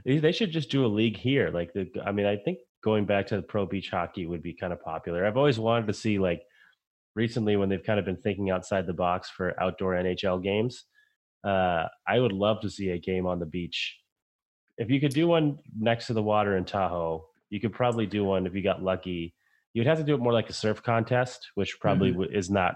They 0.06 0.18
they 0.18 0.32
should 0.32 0.52
just 0.52 0.72
do 0.72 0.86
a 0.86 0.88
league 0.88 1.18
here. 1.18 1.50
Like 1.50 1.74
the, 1.74 1.88
I 2.06 2.12
mean, 2.12 2.26
I 2.26 2.38
think 2.38 2.60
going 2.84 3.06
back 3.06 3.28
to 3.28 3.36
the 3.36 3.42
pro 3.42 3.66
beach 3.66 3.90
hockey 3.90 4.26
would 4.26 4.42
be 4.42 4.54
kind 4.54 4.74
of 4.74 4.82
popular. 4.82 5.26
I've 5.26 5.38
always 5.38 5.60
wanted 5.60 5.88
to 5.88 5.94
see 5.94 6.18
like 6.18 6.42
recently 7.16 7.56
when 7.56 7.70
they've 7.70 7.84
kind 7.84 8.00
of 8.00 8.06
been 8.06 8.18
thinking 8.18 8.50
outside 8.50 8.88
the 8.88 8.94
box 8.94 9.30
for 9.30 9.60
outdoor 9.62 9.94
NHL 9.94 10.42
games. 10.42 10.86
Uh, 11.44 11.86
I 12.08 12.20
would 12.20 12.32
love 12.32 12.62
to 12.62 12.70
see 12.70 12.90
a 12.90 13.00
game 13.00 13.26
on 13.26 13.40
the 13.40 13.46
beach. 13.46 13.98
If 14.78 14.90
you 14.90 15.00
could 15.00 15.14
do 15.14 15.28
one 15.28 15.60
next 15.78 16.08
to 16.08 16.14
the 16.14 16.24
water 16.24 16.58
in 16.58 16.66
Tahoe, 16.66 17.26
you 17.50 17.60
could 17.60 17.74
probably 17.74 18.06
do 18.06 18.24
one 18.24 18.48
if 18.48 18.56
you 18.56 18.64
got 18.64 18.82
lucky. 18.82 19.36
You'd 19.74 19.88
have 19.88 19.98
to 20.00 20.04
do 20.04 20.16
it 20.16 20.20
more 20.20 20.34
like 20.34 20.50
a 20.50 20.54
surf 20.54 20.84
contest, 20.84 21.50
which 21.56 21.80
probably 21.80 22.12
w- 22.12 22.30
is 22.32 22.50
not 22.50 22.76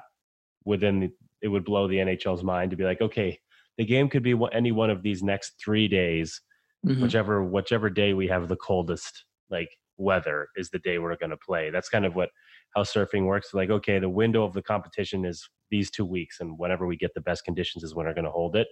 within. 0.64 1.00
The, 1.00 1.10
it 1.42 1.50
would 1.50 1.66
blow 1.66 1.88
the 1.88 1.98
NHL's 1.98 2.44
mind 2.44 2.72
to 2.72 2.78
be 2.78 2.84
like, 2.86 3.02
okay, 3.02 3.40
the 3.78 3.86
game 3.86 4.10
could 4.10 4.24
be 4.24 4.36
any 4.54 4.72
one 4.72 4.90
of 4.90 5.04
these 5.04 5.22
next 5.24 5.56
three 5.64 5.88
days 5.88 6.42
Mhm. 6.86 7.02
whichever 7.02 7.44
whichever 7.44 7.90
day 7.90 8.14
we 8.14 8.28
have 8.28 8.48
the 8.48 8.56
coldest 8.56 9.26
like 9.50 9.70
weather 9.98 10.48
is 10.56 10.70
the 10.70 10.78
day 10.80 11.00
we're 11.00 11.16
going 11.16 11.32
to 11.32 11.38
play 11.38 11.72
that's 11.72 11.90
kind 11.90 12.06
of 12.06 12.16
what 12.16 12.30
how 12.76 12.84
surfing 12.84 13.26
works 13.26 13.56
like 13.56 13.72
okay 13.72 13.98
the 13.98 14.08
window 14.08 14.44
of 14.44 14.54
the 14.54 14.62
competition 14.62 15.26
is 15.26 15.50
these 15.72 15.90
two 15.90 16.06
weeks 16.06 16.40
and 16.40 16.60
whenever 16.60 16.86
we 16.86 16.96
get 16.96 17.12
the 17.16 17.22
best 17.22 17.44
conditions 17.44 17.84
is 17.84 17.96
when 17.96 18.06
we're 18.06 18.14
going 18.14 18.24
to 18.24 18.30
hold 18.30 18.56
it 18.56 18.68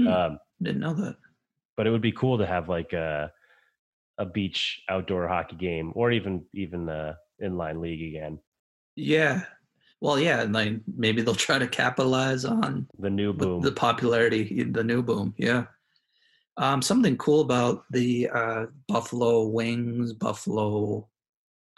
Hmm. 0.00 0.08
um, 0.08 0.38
didn't 0.60 0.80
know 0.80 0.92
that. 0.94 1.16
but 1.76 1.86
it 1.86 1.90
would 1.90 2.02
be 2.02 2.10
cool 2.10 2.36
to 2.38 2.46
have 2.46 2.68
like 2.68 2.92
a 2.92 3.30
a 4.18 4.26
beach 4.26 4.82
outdoor 4.90 5.28
hockey 5.28 5.54
game 5.56 5.92
or 5.94 6.10
even 6.10 6.44
even 6.52 6.88
uh 6.88 7.14
inline 7.42 7.80
league 7.80 8.14
again 8.14 8.38
Yeah. 8.96 9.42
Well, 10.00 10.18
yeah, 10.18 10.42
and 10.42 10.52
like 10.52 10.80
maybe 10.96 11.22
they'll 11.22 11.34
try 11.36 11.60
to 11.60 11.68
capitalize 11.68 12.44
on 12.44 12.88
the 12.98 13.08
new 13.08 13.32
the, 13.32 13.46
boom 13.46 13.62
the 13.62 13.70
popularity, 13.70 14.64
the 14.64 14.82
new 14.82 15.00
boom. 15.00 15.32
Yeah. 15.36 15.66
Um, 16.56 16.82
something 16.82 17.16
cool 17.16 17.40
about 17.40 17.84
the 17.90 18.28
uh, 18.28 18.66
Buffalo 18.88 19.46
Wings, 19.46 20.12
Buffalo 20.12 21.08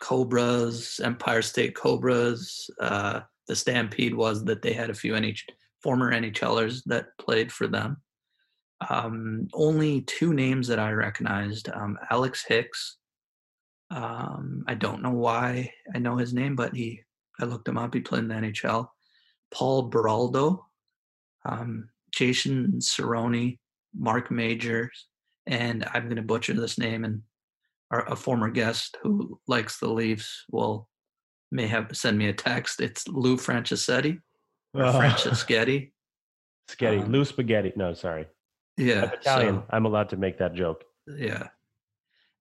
Cobras, 0.01 1.01
Empire 1.05 1.43
State 1.43 1.75
Cobras, 1.77 2.69
uh, 2.81 3.21
the 3.47 3.55
Stampede 3.57 4.15
was 4.15 4.45
that 4.45 4.63
they 4.63 4.73
had 4.73 4.91
a 4.91 4.95
few 4.95 5.13
NH- 5.13 5.43
former 5.83 6.13
NHLers 6.13 6.83
that 6.87 7.07
played 7.19 7.53
for 7.53 7.67
them. 7.67 7.99
Um, 8.89 9.49
only 9.55 10.03
two 10.03 10.35
names 10.35 10.67
that 10.69 10.79
I 10.79 10.91
recognized 10.93 11.69
um, 11.71 11.99
Alex 12.11 12.45
Hicks. 12.47 12.99
Um, 13.95 14.65
I 14.67 14.75
don't 14.75 15.03
know 15.03 15.13
why 15.13 15.73
I 15.95 15.99
know 15.99 16.17
his 16.17 16.35
name, 16.35 16.57
but 16.57 16.75
he 16.75 17.01
I 17.41 17.45
looked 17.45 17.69
him 17.69 17.79
up. 17.79 17.95
He 17.95 18.01
played 18.01 18.21
in 18.25 18.29
the 18.29 18.35
NHL. 18.35 18.89
Paul 19.53 19.89
Beraldo, 19.91 20.61
um, 21.49 21.89
Jason 22.13 22.75
Cirone, 22.81 23.59
Mark 23.97 24.31
Majors, 24.31 25.07
and 25.47 25.85
I'm 25.93 26.05
going 26.05 26.17
to 26.17 26.23
butcher 26.23 26.55
this 26.55 26.77
name. 26.79 27.05
And 27.05 27.23
our, 27.91 28.11
a 28.11 28.17
former 28.17 28.51
guest 28.51 28.97
who 29.03 29.39
likes 29.47 29.79
the 29.79 29.89
Leafs 29.89 30.45
will 30.51 30.89
may 31.53 31.67
have 31.69 31.89
send 31.97 32.19
me 32.19 32.29
a 32.29 32.33
text. 32.33 32.81
It's 32.81 33.07
Lou 33.09 33.37
Franchisetti 33.37 34.19
or 34.75 34.83
Oh. 34.85 34.93
Franceschetti. 35.01 35.93
spaghetti 36.69 36.99
um, 36.99 37.13
loose 37.13 37.29
spaghetti 37.29 37.73
no 37.77 37.93
sorry 37.95 38.27
Yeah, 38.79 39.05
i'm 39.05 39.13
italian 39.21 39.55
so- 39.57 39.65
i'm 39.71 39.85
allowed 39.87 40.09
to 40.09 40.17
make 40.17 40.39
that 40.39 40.55
joke 40.55 40.83
yeah. 41.07 41.49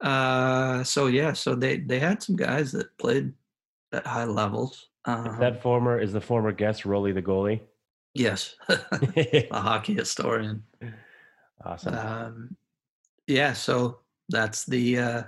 Uh, 0.03 0.83
so 0.83 1.07
yeah, 1.07 1.33
so 1.33 1.55
they 1.55 1.77
they 1.77 1.99
had 1.99 2.21
some 2.21 2.35
guys 2.35 2.71
that 2.73 2.95
played 2.97 3.33
at 3.91 4.05
high 4.05 4.25
levels. 4.25 4.89
is 5.05 5.05
Um, 5.05 5.37
that 5.39 5.61
former 5.61 5.99
is 5.99 6.13
the 6.13 6.21
former 6.21 6.51
guest 6.51 6.85
rolly 6.85 7.11
the 7.11 7.21
goalie 7.21 7.61
yes, 8.13 8.55
a 8.69 9.47
hockey 9.51 9.93
historian. 9.93 10.63
awesome 11.65 11.95
Um, 11.95 12.55
yeah, 13.27 13.53
so 13.53 13.99
that's 14.29 14.65
the 14.65 14.99
uh, 14.99 15.23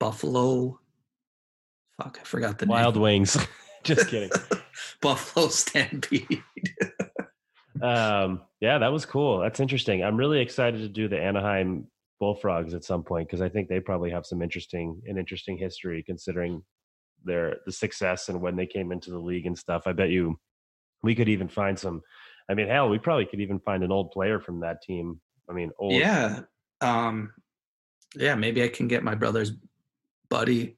Buffalo. 0.00 0.80
Fuck, 2.00 2.18
I 2.20 2.24
forgot 2.24 2.58
the 2.58 2.66
Wild 2.66 2.96
name. 2.96 3.02
Wings. 3.02 3.36
Just 3.84 4.08
kidding. 4.08 4.30
Buffalo 5.00 5.48
Stampede. 5.48 6.42
um, 7.82 8.40
yeah, 8.60 8.78
that 8.78 8.92
was 8.92 9.04
cool. 9.04 9.40
That's 9.40 9.60
interesting. 9.60 10.02
I'm 10.02 10.16
really 10.16 10.40
excited 10.40 10.80
to 10.80 10.88
do 10.88 11.06
the 11.06 11.20
Anaheim 11.20 11.86
Bullfrogs 12.20 12.74
at 12.74 12.84
some 12.84 13.02
point 13.02 13.28
because 13.28 13.40
I 13.40 13.48
think 13.48 13.68
they 13.68 13.80
probably 13.80 14.10
have 14.10 14.26
some 14.26 14.42
interesting 14.42 15.00
an 15.06 15.18
interesting 15.18 15.58
history 15.58 16.02
considering 16.02 16.62
their 17.24 17.56
the 17.66 17.72
success 17.72 18.28
and 18.28 18.40
when 18.40 18.56
they 18.56 18.66
came 18.66 18.92
into 18.92 19.10
the 19.10 19.18
league 19.18 19.46
and 19.46 19.58
stuff. 19.58 19.82
I 19.86 19.92
bet 19.92 20.10
you 20.10 20.38
we 21.02 21.14
could 21.14 21.28
even 21.28 21.48
find 21.48 21.78
some. 21.78 22.02
I 22.48 22.54
mean, 22.54 22.68
hell, 22.68 22.88
we 22.88 22.98
probably 22.98 23.26
could 23.26 23.40
even 23.40 23.58
find 23.60 23.82
an 23.82 23.92
old 23.92 24.10
player 24.10 24.40
from 24.40 24.60
that 24.60 24.82
team. 24.82 25.20
I 25.48 25.52
mean, 25.52 25.70
old. 25.78 25.94
Yeah, 25.94 26.40
um, 26.80 27.32
yeah. 28.14 28.34
Maybe 28.34 28.62
I 28.62 28.68
can 28.68 28.88
get 28.88 29.02
my 29.02 29.14
brother's 29.14 29.52
buddy 30.28 30.76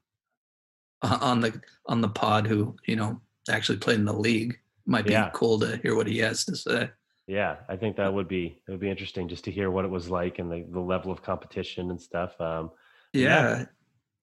on 1.02 1.40
the 1.40 1.60
on 1.86 2.00
the 2.00 2.08
pod 2.08 2.46
who 2.46 2.76
you 2.86 2.96
know 2.96 3.20
actually 3.48 3.78
played 3.78 3.98
in 3.98 4.04
the 4.04 4.12
league. 4.12 4.58
Might 4.86 5.04
be 5.06 5.12
Yeah. 5.12 5.30
cool 5.34 5.58
to 5.60 5.78
hear 5.78 5.96
what 5.96 6.06
he 6.06 6.18
has 6.18 6.44
to 6.44 6.56
say. 6.56 6.90
Yeah, 7.26 7.56
I 7.68 7.76
think 7.76 7.96
that 7.96 8.12
would 8.12 8.28
be 8.28 8.60
it 8.66 8.70
would 8.70 8.80
be 8.80 8.90
interesting 8.90 9.28
just 9.28 9.44
to 9.44 9.50
hear 9.50 9.70
what 9.70 9.84
it 9.84 9.90
was 9.90 10.08
like 10.08 10.38
and 10.38 10.50
the, 10.50 10.64
the 10.70 10.80
level 10.80 11.10
of 11.10 11.22
competition 11.22 11.90
and 11.90 12.00
stuff. 12.00 12.40
Um, 12.40 12.70
Yeah. 13.12 13.64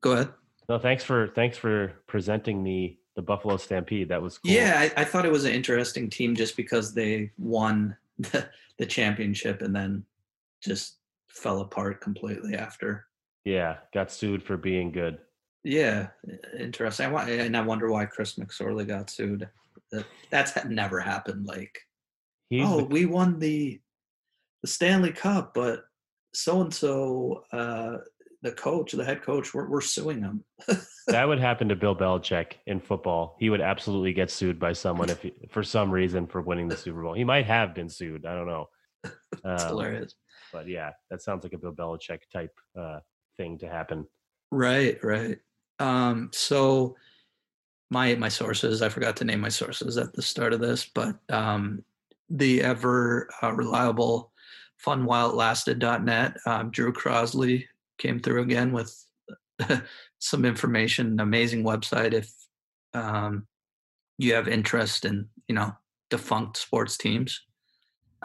Go 0.02 0.12
ahead. 0.14 0.30
no, 0.70 0.80
thanks 0.80 1.04
for 1.04 1.28
thanks 1.30 1.58
for 1.58 1.94
presenting 2.08 2.64
the 2.64 2.98
the 3.16 3.22
Buffalo 3.22 3.58
Stampede. 3.58 4.10
That 4.10 4.22
was 4.22 4.38
cool. 4.40 4.52
Yeah, 4.52 4.74
I, 4.78 5.02
I 5.02 5.04
thought 5.06 5.26
it 5.26 5.32
was 5.32 5.46
an 5.46 5.54
interesting 5.54 6.10
team 6.10 6.36
just 6.36 6.58
because 6.58 6.94
they 6.94 7.32
won 7.38 7.96
the, 8.18 8.50
the 8.80 8.86
championship 8.86 9.62
and 9.62 9.76
then 9.76 10.04
just 10.64 10.98
fell 11.28 11.62
apart 11.62 12.02
completely 12.02 12.56
after. 12.56 13.06
yeah, 13.46 13.78
got 13.94 14.12
sued 14.12 14.42
for 14.44 14.56
being 14.58 14.92
good. 14.92 15.18
Yeah, 15.66 16.08
interesting. 16.60 17.16
I, 17.16 17.30
and 17.30 17.56
I 17.56 17.62
wonder 17.62 17.90
why 17.92 18.06
Chris 18.06 18.36
McSorley 18.36 18.88
got 18.88 19.10
sued. 19.10 19.48
That's 20.30 20.66
never 20.66 21.00
happened. 21.00 21.46
Like, 21.46 21.78
He's 22.50 22.68
oh, 22.68 22.78
the- 22.78 22.86
we 22.86 23.06
won 23.06 23.40
the 23.40 23.80
the 24.62 24.68
Stanley 24.68 25.12
Cup, 25.12 25.54
but 25.54 25.84
so 26.34 26.62
and 26.62 26.74
so, 26.74 27.44
the 27.52 28.52
coach, 28.52 28.92
the 28.92 29.04
head 29.06 29.22
coach, 29.22 29.54
we're, 29.54 29.68
we're 29.70 29.82
suing 29.82 30.22
him. 30.22 30.44
that 31.08 31.28
would 31.28 31.40
happen 31.40 31.70
to 31.70 31.76
Bill 31.76 31.96
Belichick 31.96 32.54
in 32.68 32.80
football. 32.82 33.36
He 33.40 33.50
would 33.50 33.62
absolutely 33.62 34.14
get 34.14 34.30
sued 34.30 34.60
by 34.60 34.74
someone 34.74 35.10
if 35.10 35.22
he, 35.22 35.34
for 35.50 35.64
some 35.64 35.90
reason 35.92 36.28
for 36.28 36.42
winning 36.42 36.68
the 36.68 36.76
Super 36.78 37.02
Bowl. 37.04 37.14
He 37.14 37.24
might 37.24 37.46
have 37.46 37.74
been 37.74 37.88
sued. 37.90 38.26
I 38.26 38.36
don't 38.36 38.48
know. 38.48 38.70
It's 39.34 39.64
Um, 39.64 39.68
hilarious. 39.70 40.14
but 40.52 40.68
yeah, 40.68 40.92
that 41.10 41.22
sounds 41.22 41.44
like 41.44 41.54
a 41.54 41.58
Bill 41.58 41.74
Belichick 41.74 42.20
type 42.32 42.52
uh, 42.80 43.00
thing 43.38 43.58
to 43.60 43.68
happen. 43.70 44.06
Right, 44.52 45.02
right. 45.04 45.40
Um, 45.80 46.30
so 46.34 46.96
my 47.90 48.16
my 48.16 48.30
sources, 48.30 48.82
I 48.82 48.90
forgot 48.90 49.18
to 49.18 49.26
name 49.26 49.40
my 49.42 49.50
sources 49.50 49.98
at 49.98 50.14
the 50.14 50.22
start 50.22 50.54
of 50.54 50.60
this, 50.60 50.86
but 50.94 51.16
um, 51.30 51.84
the 52.30 52.62
ever 52.62 53.30
uh, 53.42 53.52
reliable 53.54 54.32
funwhileitlasted.net, 54.86 56.38
um, 56.46 56.70
Drew 56.72 56.92
Crosley 56.92 57.66
came 57.98 58.20
through 58.20 58.42
again 58.42 58.72
with 58.72 59.06
some 60.20 60.46
information, 60.46 61.20
amazing 61.20 61.64
website 61.64 62.14
if 62.14 62.32
um, 62.94 63.48
you 64.18 64.34
have 64.34 64.48
interest 64.48 65.06
in, 65.06 65.28
you 65.48 65.56
know, 65.56 65.72
defunct 66.10 66.58
sports 66.58 66.98
teams. 66.98 67.42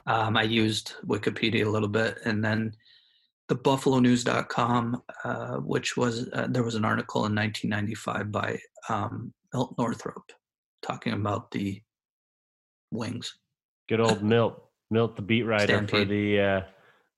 Um, 0.06 0.36
I 0.36 0.42
used 0.42 0.94
Wikipedia 1.06 1.66
a 1.66 1.70
little 1.70 1.88
bit 1.88 2.18
and 2.24 2.44
then 2.44 2.72
the 3.48 3.56
buffalonews.com 3.56 5.02
uh, 5.24 5.56
which 5.56 5.96
was 5.96 6.28
uh, 6.32 6.46
there 6.48 6.62
was 6.62 6.74
an 6.74 6.84
article 6.84 7.24
in 7.26 7.34
1995 7.34 8.30
by 8.30 8.58
um, 8.88 9.32
milt 9.52 9.74
northrop 9.78 10.30
talking 10.82 11.14
about 11.14 11.50
the 11.50 11.82
wings 12.90 13.38
Good 13.88 14.00
old 14.00 14.22
Milt, 14.22 14.62
Milt, 14.90 15.16
the 15.16 15.22
beat 15.22 15.44
writer 15.44 15.86
for 15.86 16.04
the 16.04 16.40
uh, 16.40 16.60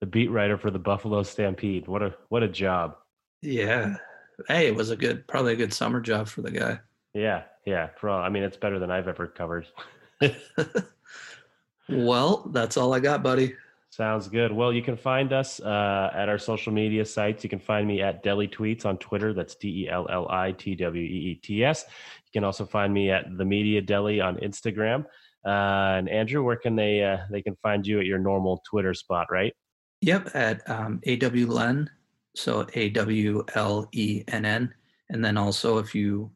the 0.01 0.07
beat 0.07 0.29
writer 0.29 0.57
for 0.57 0.71
the 0.71 0.79
Buffalo 0.79 1.23
Stampede. 1.23 1.87
What 1.89 2.03
a 2.03 2.15
what 2.29 2.43
a 2.43 2.49
job. 2.49 2.97
yeah 3.43 3.97
hey 4.49 4.67
it 4.67 4.75
was 4.75 4.91
a 4.91 4.97
good 4.97 5.27
probably 5.27 5.53
a 5.53 5.57
good 5.57 5.73
summer 5.73 6.01
job 6.01 6.29
for 6.29 6.43
the 6.43 6.51
guy 6.51 6.81
Yeah, 7.15 7.43
yeah. 7.67 7.89
For 7.99 8.09
all, 8.09 8.23
I 8.23 8.29
mean, 8.29 8.43
it's 8.43 8.57
better 8.57 8.79
than 8.79 8.91
I've 8.91 9.09
ever 9.09 9.27
covered. 9.27 9.67
well 11.89 12.49
that's 12.53 12.77
all 12.77 12.93
i 12.95 13.01
got 13.01 13.23
buddy 13.23 13.55
Sounds 13.93 14.29
good. 14.29 14.53
Well, 14.53 14.73
you 14.73 14.83
can 14.83 14.97
find 14.97 15.33
us 15.33 15.59
uh, 15.59 16.13
at 16.15 16.29
our 16.29 16.39
social 16.39 16.73
media 16.73 17.05
sites. 17.05 17.43
You 17.43 17.51
can 17.51 17.59
find 17.59 17.89
me 17.89 18.01
at 18.03 18.23
Deli 18.23 18.47
Tweets 18.47 18.87
on 18.87 18.99
Twitter. 18.99 19.35
That's 19.35 19.57
D 19.57 19.83
E 19.83 19.89
L 19.89 20.07
L 20.09 20.29
I 20.31 20.53
T 20.53 20.77
W 20.77 21.03
E 21.03 21.07
E 21.07 21.35
T 21.35 21.65
S. 21.65 21.85
You 22.25 22.31
can 22.33 22.45
also 22.45 22.65
find 22.65 22.95
me 22.95 23.11
at 23.11 23.37
the 23.37 23.45
Media 23.45 23.83
Deli 23.83 24.21
on 24.21 24.37
Instagram. 24.37 25.07
Uh, 25.45 25.99
and 25.99 26.09
Andrew, 26.09 26.43
where 26.43 26.57
can 26.57 26.77
they 26.77 27.03
uh, 27.03 27.19
they 27.31 27.43
can 27.43 27.57
find 27.63 27.87
you 27.87 28.01
at 28.01 28.07
your 28.07 28.19
normal 28.19 28.63
Twitter 28.69 28.95
spot, 28.95 29.27
right? 29.31 29.55
yep 30.03 30.31
at 30.35 30.63
um, 30.71 30.99
awlen 31.07 31.87
so 32.35 32.67
a-w-l-e-n-n 32.73 34.75
and 35.11 35.23
then 35.23 35.37
also 35.37 35.77
if 35.77 35.95
you 35.95 36.31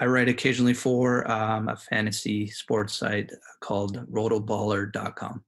i 0.00 0.04
write 0.04 0.28
occasionally 0.28 0.74
for 0.74 1.30
um, 1.30 1.68
a 1.68 1.76
fantasy 1.76 2.48
sports 2.48 2.94
site 2.94 3.30
called 3.60 4.04
rotoballer.com 4.10 5.44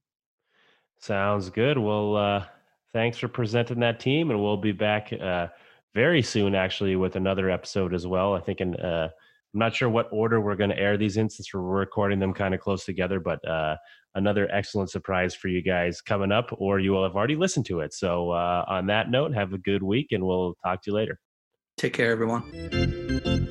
Sounds 1.02 1.50
good. 1.50 1.78
Well, 1.78 2.16
uh, 2.16 2.44
thanks 2.92 3.18
for 3.18 3.26
presenting 3.26 3.80
that 3.80 3.98
team, 3.98 4.30
and 4.30 4.40
we'll 4.40 4.56
be 4.56 4.70
back 4.70 5.12
uh, 5.12 5.48
very 5.94 6.22
soon, 6.22 6.54
actually, 6.54 6.94
with 6.94 7.16
another 7.16 7.50
episode 7.50 7.92
as 7.92 8.06
well. 8.06 8.36
I 8.36 8.40
think 8.40 8.60
in 8.60 8.76
uh, 8.76 9.08
I'm 9.54 9.58
not 9.58 9.74
sure 9.74 9.88
what 9.88 10.08
order 10.10 10.40
we're 10.40 10.56
going 10.56 10.70
to 10.70 10.78
air 10.78 10.96
these 10.96 11.16
in 11.16 11.28
since 11.28 11.52
we're 11.52 11.60
recording 11.60 12.18
them 12.18 12.32
kind 12.32 12.54
of 12.54 12.60
close 12.60 12.84
together, 12.84 13.20
but 13.20 13.46
uh, 13.46 13.76
another 14.14 14.48
excellent 14.50 14.90
surprise 14.90 15.34
for 15.34 15.48
you 15.48 15.62
guys 15.62 16.00
coming 16.00 16.32
up, 16.32 16.50
or 16.52 16.78
you 16.78 16.92
will 16.92 17.02
have 17.02 17.14
already 17.14 17.36
listened 17.36 17.66
to 17.66 17.80
it. 17.80 17.92
So, 17.92 18.30
uh, 18.30 18.64
on 18.66 18.86
that 18.86 19.10
note, 19.10 19.34
have 19.34 19.52
a 19.52 19.58
good 19.58 19.82
week, 19.82 20.08
and 20.10 20.24
we'll 20.24 20.54
talk 20.64 20.82
to 20.82 20.90
you 20.90 20.94
later. 20.94 21.18
take 21.76 21.92
care 21.92 22.10
everyone 22.12 23.41